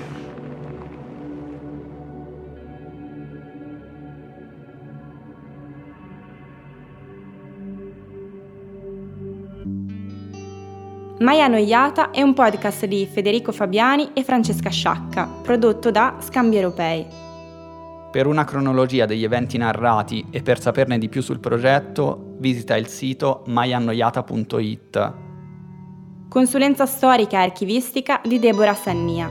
Mai 11.19 11.43
Annoiata 11.43 12.13
è 12.13 12.23
un 12.23 12.35
podcast 12.35 12.85
di 12.85 13.09
Federico 13.13 13.51
Fabiani 13.51 14.11
e 14.13 14.23
Francesca 14.23 14.71
Sciacca, 14.71 15.27
prodotto 15.43 15.91
da 15.91 16.19
Scambi 16.21 16.55
Europei. 16.55 17.27
Per 18.11 18.27
una 18.27 18.45
cronologia 18.45 19.05
degli 19.05 19.23
eventi 19.23 19.59
narrati 19.59 20.25
e 20.31 20.41
per 20.41 20.59
saperne 20.59 20.97
di 20.97 21.11
più 21.11 21.21
sul 21.21 21.41
progetto, 21.41 22.37
visita 22.39 22.75
il 22.75 22.87
sito 22.87 23.43
maiannoiata.it. 23.47 25.13
Consulenza 26.27 26.87
storica 26.87 27.39
e 27.39 27.43
archivistica 27.43 28.23
di 28.25 28.39
Deborah 28.39 28.75
Sannia. 28.75 29.31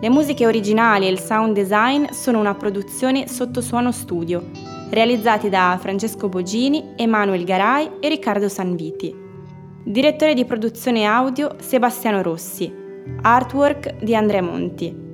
Le 0.00 0.08
musiche 0.10 0.46
originali 0.46 1.06
e 1.06 1.10
il 1.10 1.18
sound 1.18 1.54
design 1.54 2.04
sono 2.10 2.38
una 2.38 2.54
produzione 2.54 3.26
sotto 3.26 3.60
suono 3.60 3.90
studio, 3.90 4.48
realizzati 4.90 5.48
da 5.48 5.76
Francesco 5.80 6.28
Bogini, 6.28 6.92
Emanuel 6.94 7.42
Garai 7.42 7.98
e 7.98 8.08
Riccardo 8.08 8.48
Sanviti. 8.48 9.12
Direttore 9.82 10.34
di 10.34 10.44
produzione 10.44 11.04
audio 11.04 11.56
Sebastiano 11.58 12.22
Rossi. 12.22 12.72
Artwork 13.22 13.96
di 14.04 14.14
Andrea 14.14 14.42
Monti. 14.42 15.07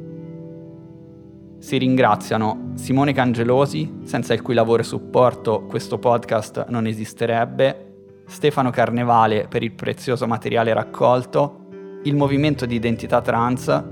Si 1.65 1.79
ringraziano 1.79 2.73
Simone 2.75 3.15
Cangelosi, 3.15 4.01
senza 4.05 4.35
il 4.35 4.43
cui 4.43 4.53
lavoro 4.53 4.83
e 4.83 4.85
supporto 4.85 5.65
questo 5.65 5.99
podcast 5.99 6.67
non 6.69 6.87
esisterebbe, 6.87 7.93
Stefano 8.27 8.69
Carnevale 8.69 9.47
per 9.49 9.63
il 9.63 9.73
prezioso 9.73 10.27
materiale 10.27 10.75
raccolto, 10.75 12.01
il 12.03 12.17
movimento 12.17 12.67
di 12.67 12.75
identità 12.75 13.23
trans 13.23 13.83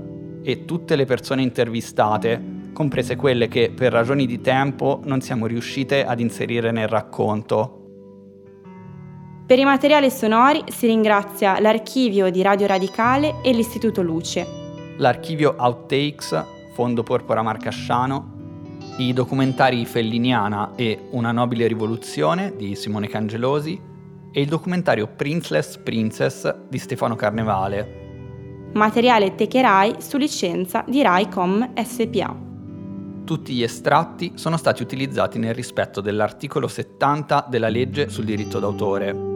e 0.43 0.65
tutte 0.65 0.95
le 0.95 1.05
persone 1.05 1.41
intervistate, 1.41 2.69
comprese 2.73 3.15
quelle 3.15 3.47
che 3.47 3.71
per 3.75 3.91
ragioni 3.91 4.27
di 4.27 4.39
tempo 4.39 5.01
non 5.05 5.21
siamo 5.21 5.47
riuscite 5.47 6.05
ad 6.05 6.19
inserire 6.19 6.69
nel 6.69 6.87
racconto 6.87 7.79
per 9.47 9.57
i 9.57 9.65
materiali 9.65 10.11
sonori 10.11 10.63
si 10.67 10.85
ringrazia 10.85 11.59
l'archivio 11.59 12.29
di 12.29 12.43
Radio 12.43 12.67
Radicale 12.67 13.41
e 13.43 13.51
l'Istituto 13.51 14.01
Luce. 14.01 14.45
L'archivio 14.97 15.55
Outtakes, 15.57 16.52
Fondo 16.73 17.03
Porpora 17.03 17.43
Marcasciano, 17.43 18.31
i 18.97 19.13
documentari 19.13 19.85
Felliniana 19.85 20.71
e 20.75 21.07
Una 21.11 21.31
nobile 21.31 21.67
rivoluzione 21.67 22.55
di 22.55 22.75
Simone 22.75 23.07
Cangelosi 23.07 23.79
e 24.31 24.41
il 24.41 24.47
documentario 24.47 25.07
Princeless 25.07 25.77
Princess 25.77 26.51
di 26.67 26.79
Stefano 26.79 27.15
Carnevale. 27.15 28.71
Materiale 28.73 29.35
Techerai 29.35 29.97
su 29.99 30.17
licenza 30.17 30.83
di 30.87 31.03
RaiCom 31.03 31.73
SPA. 31.83 32.35
Tutti 33.23 33.53
gli 33.53 33.63
estratti 33.63 34.31
sono 34.33 34.57
stati 34.57 34.81
utilizzati 34.81 35.37
nel 35.37 35.53
rispetto 35.53 36.01
dell'articolo 36.01 36.67
70 36.67 37.45
della 37.49 37.69
legge 37.69 38.09
sul 38.09 38.25
diritto 38.25 38.59
d'autore 38.59 39.32